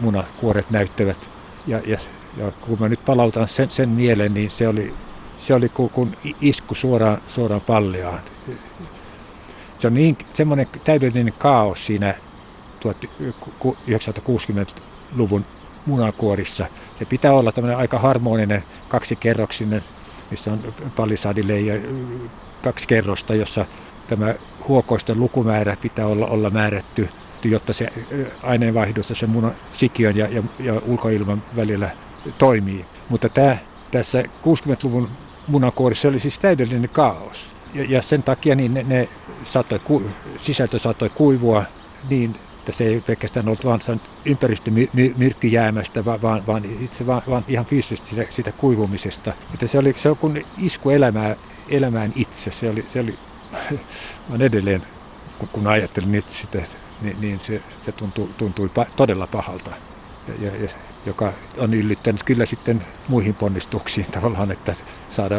munakuoret 0.00 0.70
näyttävät. 0.70 1.30
Ja, 1.66 1.80
ja, 1.86 1.98
ja 2.36 2.50
kun 2.50 2.76
mä 2.80 2.88
nyt 2.88 3.04
palautan 3.04 3.48
sen, 3.48 3.70
sen 3.70 3.88
mieleen, 3.88 4.34
niin 4.34 4.50
se 4.50 4.68
oli, 4.68 4.94
se 5.38 5.54
oli 5.54 5.68
kun 5.68 6.16
isku 6.40 6.74
suoraan, 6.74 7.22
suoraan 7.28 7.60
palliaan. 7.60 8.20
Se 9.78 9.86
on 9.86 9.94
niin, 9.94 10.18
semmoinen 10.34 10.68
täydellinen 10.84 11.34
kaos 11.38 11.86
siinä 11.86 12.14
1960-luvun 12.84 15.44
munakuorissa. 15.86 16.66
Se 16.98 17.04
pitää 17.04 17.32
olla 17.32 17.52
tämmöinen 17.52 17.78
aika 17.78 17.98
harmoninen 17.98 18.64
kaksikerroksinen, 18.88 19.82
missä 20.30 20.52
on 20.52 20.74
palisadille 20.96 21.54
kaksi 22.62 22.88
kerrosta, 22.88 23.34
jossa 23.34 23.66
tämä 24.08 24.34
huokoisten 24.68 25.20
lukumäärä 25.20 25.76
pitää 25.80 26.06
olla, 26.06 26.26
olla 26.26 26.50
määrätty, 26.50 27.08
jotta 27.44 27.72
se 27.72 27.92
aineenvaihdosta 28.42 29.14
sen 29.14 29.30
munan 29.30 29.54
sikiön 29.72 30.16
ja, 30.16 30.28
ja, 30.28 30.42
ja 30.58 30.82
ulkoilman 30.86 31.42
välillä 31.56 31.90
toimii. 32.38 32.86
Mutta 33.08 33.28
tämä, 33.28 33.56
tässä 33.90 34.22
60-luvun 34.22 35.08
munakuorissa 35.48 36.08
oli 36.08 36.20
siis 36.20 36.38
täydellinen 36.38 36.90
kaos. 36.90 37.46
Ja, 37.74 37.84
ja 37.88 38.02
sen 38.02 38.22
takia 38.22 38.54
niin 38.54 38.74
ne, 38.74 38.82
ne 38.82 39.08
saattoi, 39.44 39.80
sisältö 40.36 40.78
saattoi 40.78 41.10
kuivua 41.10 41.64
niin 42.10 42.36
että 42.64 42.72
se 42.72 42.84
ei 42.84 43.00
pelkästään 43.00 43.46
ollut 43.46 43.64
vain 43.64 44.00
ympäristömyrkkyjäämästä, 44.24 46.04
vaan, 46.04 46.46
vaan 46.46 46.64
itse 46.64 47.06
vaan, 47.06 47.22
vaan 47.30 47.44
ihan 47.48 47.64
fyysisesti 47.64 48.08
sitä, 48.08 48.26
sitä 48.30 48.52
kuivumisesta. 48.52 49.32
Että 49.54 49.66
se 49.66 49.78
oli 49.78 49.94
se 49.96 50.10
on 50.10 50.16
kuin 50.16 50.46
isku 50.58 50.90
elämää, 50.90 51.36
elämään 51.68 52.12
itse. 52.16 52.50
Se 52.50 52.70
oli, 52.70 52.84
se 52.88 53.00
oli 53.00 53.18
vaan 54.30 54.42
edelleen, 54.42 54.82
kun, 55.38 55.48
kun 55.48 55.66
ajattelin 55.66 56.12
nyt 56.12 56.30
sitä, 56.30 56.58
niin, 57.02 57.20
niin 57.20 57.40
se, 57.40 57.62
se 57.84 57.92
tuntui, 57.92 58.28
tuntui 58.38 58.70
todella 58.96 59.26
pahalta. 59.26 59.70
Ja, 60.40 60.56
ja, 60.56 60.68
joka 61.06 61.32
on 61.58 61.74
yllyttänyt 61.74 62.22
kyllä 62.22 62.46
sitten 62.46 62.84
muihin 63.08 63.34
ponnistuksiin 63.34 64.06
tavallaan, 64.20 64.52
että 64.52 64.74
saada 65.08 65.36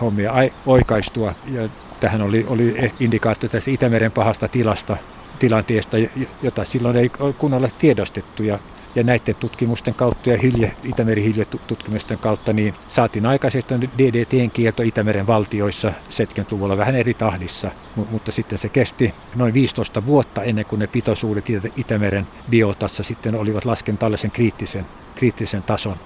hommia 0.00 0.32
oikaistua. 0.66 1.34
Ja 1.46 1.68
tähän 2.00 2.22
oli, 2.22 2.46
oli 2.48 2.92
indikaatio 3.00 3.48
tästä 3.48 3.70
Itämeren 3.70 4.12
pahasta 4.12 4.48
tilasta, 4.48 4.96
tilanteesta, 5.38 5.96
jota 6.42 6.64
silloin 6.64 6.96
ei 6.96 7.10
kunnolla 7.38 7.68
tiedostettu. 7.78 8.42
Ja, 8.42 8.58
ja 8.94 9.02
näiden 9.02 9.34
tutkimusten 9.34 9.94
kautta 9.94 10.30
ja 10.30 10.38
hilje, 10.38 10.72
Itämeri 10.84 11.46
tutkimusten 11.66 12.18
kautta 12.18 12.52
niin 12.52 12.74
saatiin 12.88 13.26
aikaisesti 13.26 13.74
DDTn 13.98 14.50
kielto 14.50 14.82
Itämeren 14.82 15.26
valtioissa 15.26 15.92
70-luvulla 16.10 16.76
vähän 16.76 16.96
eri 16.96 17.14
tahdissa, 17.14 17.70
mutta 18.10 18.32
sitten 18.32 18.58
se 18.58 18.68
kesti 18.68 19.14
noin 19.34 19.54
15 19.54 20.06
vuotta 20.06 20.42
ennen 20.42 20.64
kuin 20.64 20.78
ne 20.78 20.86
pitoisuudet 20.86 21.44
Itämeren 21.76 22.26
biotassa 22.50 23.02
sitten 23.02 23.34
olivat 23.34 23.64
lasken 23.64 23.98
tällaisen 23.98 24.30
kriittisen, 24.30 24.86
kriittisen 25.14 25.62
tason. 25.62 25.96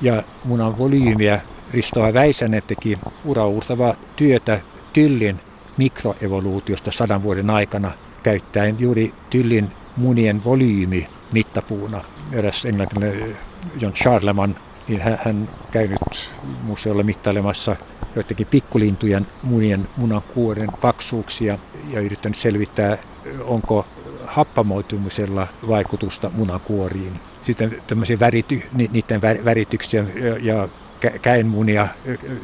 Ja 0.00 0.22
munan 0.44 0.78
volyymiä 0.78 1.40
Ristoa 1.70 2.14
Väisänen 2.14 2.62
teki 2.66 2.98
uraurtavaa 3.24 3.94
työtä 4.16 4.60
Tyllin 4.92 5.40
mikroevoluutiosta 5.76 6.92
sadan 6.92 7.22
vuoden 7.22 7.50
aikana– 7.50 7.92
käyttäen 8.28 8.76
juuri 8.78 9.14
tyllin 9.30 9.70
munien 9.96 10.44
volyymi 10.44 11.06
mittapuuna. 11.32 12.04
Eräs 12.32 12.64
englantilainen 12.64 13.36
John 13.80 13.92
Charleman, 13.94 14.56
niin 14.88 15.00
hän, 15.00 15.18
hän 15.24 15.48
käynyt 15.70 16.30
museolla 16.62 17.02
mittailemassa 17.02 17.76
joidenkin 18.14 18.46
pikkulintujen 18.46 19.26
munien 19.42 19.88
munankuoren 19.96 20.68
paksuuksia 20.80 21.58
ja 21.90 22.00
yrittänyt 22.00 22.36
selvittää, 22.36 22.98
onko 23.44 23.86
happamoitumisella 24.26 25.46
vaikutusta 25.68 26.30
munakuoriin. 26.34 27.20
Sitten 27.42 27.82
tämmöisiä 27.86 28.20
värity, 28.20 28.62
niiden 28.72 29.20
värityksiä 29.22 30.04
ja 30.40 30.68
käenmunia, 31.22 31.88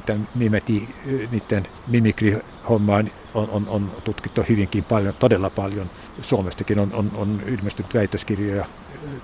tämän 0.06 0.28
mimeti, 0.34 0.88
niiden 1.30 1.66
mimikrihommaan 1.86 3.10
on, 3.34 3.48
on, 3.50 3.68
on 3.68 3.92
tutkittu 4.04 4.44
hyvinkin 4.48 4.84
paljon, 4.84 5.14
todella 5.14 5.50
paljon. 5.50 5.90
Suomestakin 6.22 6.78
on, 6.78 6.90
on, 6.92 7.10
on 7.14 7.42
ilmestynyt 7.46 7.94
väitöskirjoja 7.94 8.64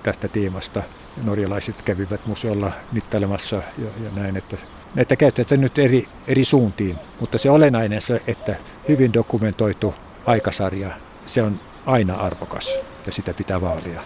tästä 0.03 0.27
teemasta. 0.27 0.83
Norjalaiset 1.23 1.81
kävivät 1.81 2.25
museolla 2.25 2.71
mittailemassa 2.91 3.55
ja, 3.55 3.87
ja 4.03 4.11
näin, 4.15 4.37
että 4.37 4.57
näitä 4.95 5.15
käytetään 5.15 5.61
nyt 5.61 5.79
eri, 5.79 6.07
eri 6.27 6.45
suuntiin. 6.45 6.97
Mutta 7.19 7.37
se 7.37 7.49
olennainen 7.49 8.01
se, 8.01 8.21
että 8.27 8.55
hyvin 8.87 9.13
dokumentoitu 9.13 9.93
aikasarja, 10.25 10.89
se 11.25 11.43
on 11.43 11.59
aina 11.85 12.15
arvokas 12.15 12.79
ja 13.05 13.11
sitä 13.11 13.33
pitää 13.33 13.61
vaalia. 13.61 14.01